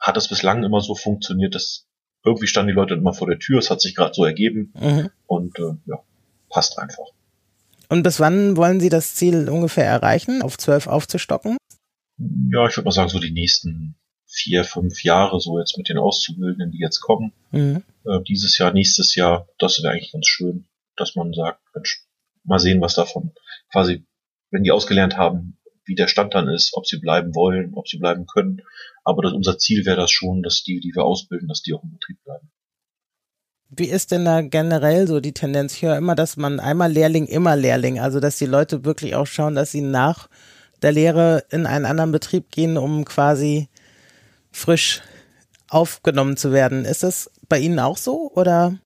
Hat 0.00 0.16
es 0.16 0.28
bislang 0.28 0.62
immer 0.64 0.80
so 0.80 0.94
funktioniert, 0.94 1.54
dass 1.54 1.86
irgendwie 2.24 2.46
standen 2.46 2.68
die 2.68 2.74
Leute 2.74 2.94
immer 2.94 3.14
vor 3.14 3.28
der 3.28 3.38
Tür, 3.38 3.58
es 3.58 3.70
hat 3.70 3.80
sich 3.80 3.94
gerade 3.94 4.14
so 4.14 4.24
ergeben 4.24 4.72
mhm. 4.78 5.10
und 5.26 5.58
äh, 5.58 5.74
ja, 5.86 6.02
passt 6.48 6.78
einfach. 6.78 7.06
Und 7.88 8.02
bis 8.02 8.20
wann 8.20 8.56
wollen 8.56 8.80
Sie 8.80 8.90
das 8.90 9.14
Ziel 9.14 9.48
ungefähr 9.48 9.86
erreichen, 9.86 10.42
auf 10.42 10.58
zwölf 10.58 10.86
aufzustocken? 10.86 11.56
Ja, 12.18 12.66
ich 12.66 12.76
würde 12.76 12.86
mal 12.86 12.92
sagen, 12.92 13.08
so 13.08 13.18
die 13.18 13.30
nächsten 13.30 13.96
vier, 14.26 14.64
fünf 14.64 15.02
Jahre 15.04 15.40
so 15.40 15.58
jetzt 15.58 15.78
mit 15.78 15.88
den 15.88 15.98
Auszubildenden, 15.98 16.70
die 16.70 16.78
jetzt 16.78 17.00
kommen. 17.00 17.32
Mhm. 17.50 17.82
Äh, 18.04 18.20
dieses 18.26 18.58
Jahr, 18.58 18.72
nächstes 18.72 19.14
Jahr, 19.14 19.48
das 19.58 19.82
wäre 19.82 19.92
eigentlich 19.92 20.12
ganz 20.12 20.26
schön, 20.26 20.66
dass 20.96 21.14
man 21.14 21.32
sagt, 21.32 21.60
Mensch, 21.74 22.04
mal 22.44 22.58
sehen, 22.58 22.80
was 22.80 22.94
davon 22.94 23.32
quasi, 23.70 24.04
wenn 24.50 24.64
die 24.64 24.70
ausgelernt 24.70 25.16
haben, 25.16 25.58
wie 25.84 25.94
der 25.94 26.08
Stand 26.08 26.34
dann 26.34 26.48
ist, 26.48 26.74
ob 26.74 26.86
sie 26.86 26.98
bleiben 26.98 27.34
wollen, 27.34 27.72
ob 27.74 27.88
sie 27.88 27.98
bleiben 27.98 28.26
können. 28.26 28.62
Aber 29.04 29.22
das, 29.22 29.32
unser 29.32 29.58
Ziel 29.58 29.86
wäre 29.86 29.96
das 29.96 30.10
schon, 30.10 30.42
dass 30.42 30.62
die, 30.62 30.80
die 30.80 30.92
wir 30.94 31.04
ausbilden, 31.04 31.48
dass 31.48 31.62
die 31.62 31.72
auch 31.72 31.82
im 31.82 31.92
Betrieb 31.92 32.22
bleiben. 32.24 32.50
Wie 33.70 33.88
ist 33.88 34.12
denn 34.12 34.24
da 34.24 34.40
generell 34.42 35.06
so 35.06 35.20
die 35.20 35.32
Tendenz? 35.32 35.74
Ich 35.74 35.82
höre 35.82 35.96
immer, 35.96 36.14
dass 36.14 36.36
man 36.36 36.60
einmal 36.60 36.92
Lehrling, 36.92 37.26
immer 37.26 37.56
Lehrling, 37.56 37.98
also 37.98 38.20
dass 38.20 38.38
die 38.38 38.46
Leute 38.46 38.84
wirklich 38.84 39.14
auch 39.14 39.26
schauen, 39.26 39.54
dass 39.54 39.72
sie 39.72 39.82
nach 39.82 40.28
der 40.82 40.92
Lehre 40.92 41.44
in 41.50 41.66
einen 41.66 41.84
anderen 41.84 42.12
Betrieb 42.12 42.50
gehen, 42.50 42.76
um 42.76 43.04
quasi 43.04 43.68
frisch 44.50 45.02
aufgenommen 45.68 46.36
zu 46.36 46.52
werden. 46.52 46.84
Ist 46.84 47.02
das 47.02 47.30
bei 47.48 47.58
Ihnen 47.58 47.78
auch 47.78 47.96
so 47.96 48.30
oder? 48.34 48.78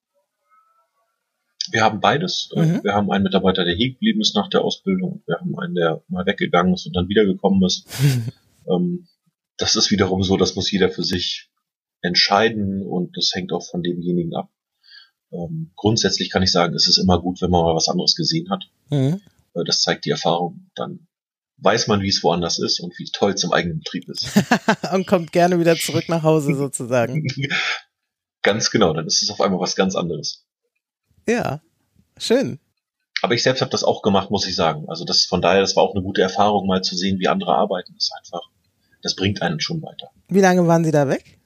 Wir 1.71 1.85
haben 1.85 2.01
beides. 2.01 2.51
Mhm. 2.55 2.83
Wir 2.83 2.95
haben 2.95 3.11
einen 3.11 3.25
Mitarbeiter, 3.25 3.65
der 3.65 3.75
hier 3.75 3.93
geblieben 3.93 4.21
ist 4.21 4.35
nach 4.35 4.49
der 4.49 4.63
Ausbildung. 4.63 5.23
Wir 5.27 5.39
haben 5.39 5.57
einen, 5.59 5.75
der 5.75 6.03
mal 6.09 6.27
weggegangen 6.27 6.75
ist 6.75 6.87
und 6.87 6.97
dann 6.97 7.09
wiedergekommen 7.09 7.63
ist. 7.65 7.87
ähm, 8.69 9.07
das 9.59 9.77
ist 9.77 9.91
wiederum 9.91 10.23
so, 10.23 10.37
das 10.37 10.57
muss 10.57 10.71
jeder 10.71 10.91
für 10.91 11.05
sich 11.05 11.51
entscheiden 12.01 12.85
und 12.85 13.17
das 13.17 13.31
hängt 13.33 13.53
auch 13.53 13.65
von 13.65 13.83
demjenigen 13.83 14.35
ab. 14.35 14.51
Ähm, 15.31 15.71
grundsätzlich 15.77 16.31
kann 16.31 16.43
ich 16.43 16.51
sagen, 16.51 16.75
es 16.75 16.89
ist 16.89 16.99
immer 16.99 17.21
gut, 17.21 17.41
wenn 17.41 17.51
man 17.51 17.63
mal 17.63 17.77
was 17.77 17.89
anderes 17.89 18.17
gesehen 18.17 18.51
hat. 18.51 18.65
Mhm. 18.91 19.21
Äh, 19.55 19.65
das 19.65 19.83
zeigt 19.83 20.05
die 20.05 20.11
Erfahrung. 20.11 20.71
Dann 20.75 21.07
weiß 21.63 21.87
man, 21.87 22.03
wie 22.03 22.09
es 22.09 22.23
woanders 22.23 22.59
ist 22.59 22.81
und 22.81 22.99
wie 22.99 23.05
toll 23.13 23.33
es 23.33 23.45
im 23.45 23.53
eigenen 23.53 23.79
Betrieb 23.79 24.09
ist. 24.09 24.29
und 24.93 25.07
kommt 25.07 25.33
gerne 25.33 25.59
wieder 25.61 25.77
zurück 25.77 26.09
nach 26.09 26.23
Hause 26.23 26.55
sozusagen. 26.55 27.27
ganz 28.43 28.71
genau, 28.71 28.93
dann 28.93 29.07
ist 29.07 29.23
es 29.23 29.31
auf 29.31 29.41
einmal 29.41 29.61
was 29.61 29.77
ganz 29.77 29.95
anderes. 29.95 30.45
Ja, 31.27 31.61
schön. 32.19 32.59
Aber 33.23 33.35
ich 33.35 33.45
selbst 33.45 33.61
habe 33.61 33.71
das 33.71 33.85
auch 33.85 34.03
gemacht, 34.03 34.31
muss 34.31 34.49
ich 34.49 34.57
sagen. 34.57 34.89
Also 34.89 35.05
das 35.05 35.25
von 35.25 35.41
daher, 35.41 35.61
das 35.61 35.77
war 35.77 35.85
auch 35.85 35.95
eine 35.95 36.03
gute 36.03 36.23
Erfahrung, 36.23 36.67
mal 36.67 36.83
zu 36.83 36.97
sehen, 36.97 37.21
wie 37.21 37.29
andere 37.29 37.55
arbeiten. 37.55 37.95
Das 37.95 38.07
ist 38.07 38.13
einfach, 38.19 38.49
das 39.01 39.15
bringt 39.15 39.41
einen 39.43 39.61
schon 39.61 39.81
weiter. 39.83 40.11
Wie 40.29 40.41
lange 40.41 40.67
waren 40.67 40.85
Sie 40.85 40.91
da 40.91 41.09
weg? 41.09 41.39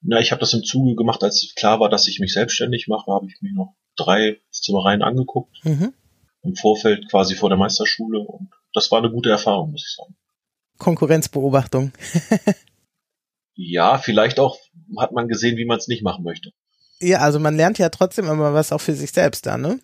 Na, 0.00 0.20
ich 0.20 0.30
habe 0.30 0.40
das 0.40 0.52
im 0.52 0.62
Zuge 0.62 0.94
gemacht, 0.94 1.22
als 1.22 1.52
klar 1.56 1.80
war, 1.80 1.88
dass 1.88 2.06
ich 2.08 2.20
mich 2.20 2.32
selbstständig 2.32 2.86
mache, 2.88 3.10
habe 3.10 3.26
ich 3.26 3.40
mir 3.40 3.52
noch 3.52 3.74
drei 3.96 4.40
Zimmereien 4.50 5.02
angeguckt. 5.02 5.64
Mhm 5.64 5.94
im 6.42 6.56
Vorfeld 6.56 7.08
quasi 7.10 7.34
vor 7.34 7.48
der 7.48 7.58
Meisterschule 7.58 8.20
und 8.20 8.50
das 8.72 8.90
war 8.90 8.98
eine 8.98 9.10
gute 9.10 9.30
Erfahrung, 9.30 9.70
muss 9.72 9.86
ich 9.86 9.94
sagen. 9.94 10.16
Konkurrenzbeobachtung. 10.78 11.92
ja, 13.54 13.98
vielleicht 13.98 14.40
auch 14.40 14.58
hat 14.98 15.12
man 15.12 15.28
gesehen, 15.28 15.56
wie 15.56 15.64
man 15.64 15.78
es 15.78 15.88
nicht 15.88 16.02
machen 16.02 16.24
möchte. 16.24 16.52
Ja, 16.98 17.18
also 17.18 17.38
man 17.38 17.56
lernt 17.56 17.78
ja 17.78 17.88
trotzdem 17.88 18.26
immer 18.26 18.54
was 18.54 18.72
auch 18.72 18.80
für 18.80 18.94
sich 18.94 19.12
selbst 19.12 19.46
da, 19.46 19.56
ne? 19.56 19.80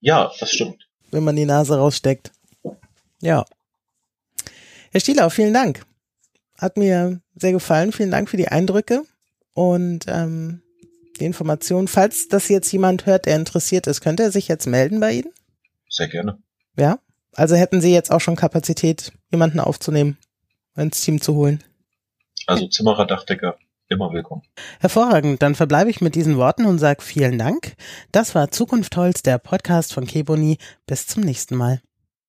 Ja, 0.00 0.32
das 0.40 0.52
stimmt. 0.52 0.88
Wenn 1.10 1.24
man 1.24 1.36
die 1.36 1.44
Nase 1.44 1.76
raussteckt. 1.76 2.32
Ja. 3.20 3.44
Herr 4.90 5.00
Stielau, 5.00 5.30
vielen 5.30 5.54
Dank. 5.54 5.84
Hat 6.58 6.76
mir 6.76 7.20
sehr 7.34 7.52
gefallen. 7.52 7.92
Vielen 7.92 8.10
Dank 8.10 8.28
für 8.28 8.36
die 8.36 8.48
Eindrücke. 8.48 9.04
Und 9.54 10.06
ähm, 10.08 10.62
die 11.20 11.24
Information. 11.24 11.88
Falls 11.88 12.28
das 12.28 12.48
jetzt 12.48 12.72
jemand 12.72 13.06
hört, 13.06 13.26
der 13.26 13.36
interessiert 13.36 13.86
ist, 13.86 14.00
könnte 14.00 14.22
er 14.22 14.32
sich 14.32 14.48
jetzt 14.48 14.66
melden 14.66 15.00
bei 15.00 15.12
Ihnen? 15.12 15.32
Sehr 15.88 16.08
gerne. 16.08 16.38
Ja? 16.76 16.98
Also 17.34 17.54
hätten 17.54 17.80
Sie 17.80 17.92
jetzt 17.92 18.10
auch 18.10 18.20
schon 18.20 18.36
Kapazität, 18.36 19.12
jemanden 19.30 19.60
aufzunehmen, 19.60 20.18
ins 20.76 21.00
Team 21.00 21.20
zu 21.20 21.34
holen? 21.34 21.62
Also 22.46 22.66
Zimmerer, 22.68 23.06
Dachdecker, 23.06 23.56
immer 23.88 24.12
willkommen. 24.12 24.42
Hervorragend, 24.80 25.42
dann 25.42 25.54
verbleibe 25.54 25.90
ich 25.90 26.00
mit 26.00 26.14
diesen 26.14 26.36
Worten 26.36 26.66
und 26.66 26.78
sage 26.78 27.02
vielen 27.02 27.38
Dank. 27.38 27.74
Das 28.10 28.34
war 28.34 28.50
Zukunft 28.50 28.96
Holz, 28.96 29.22
der 29.22 29.38
Podcast 29.38 29.92
von 29.92 30.06
Keboni. 30.06 30.58
Bis 30.86 31.06
zum 31.06 31.22
nächsten 31.22 31.56
Mal. 31.56 31.80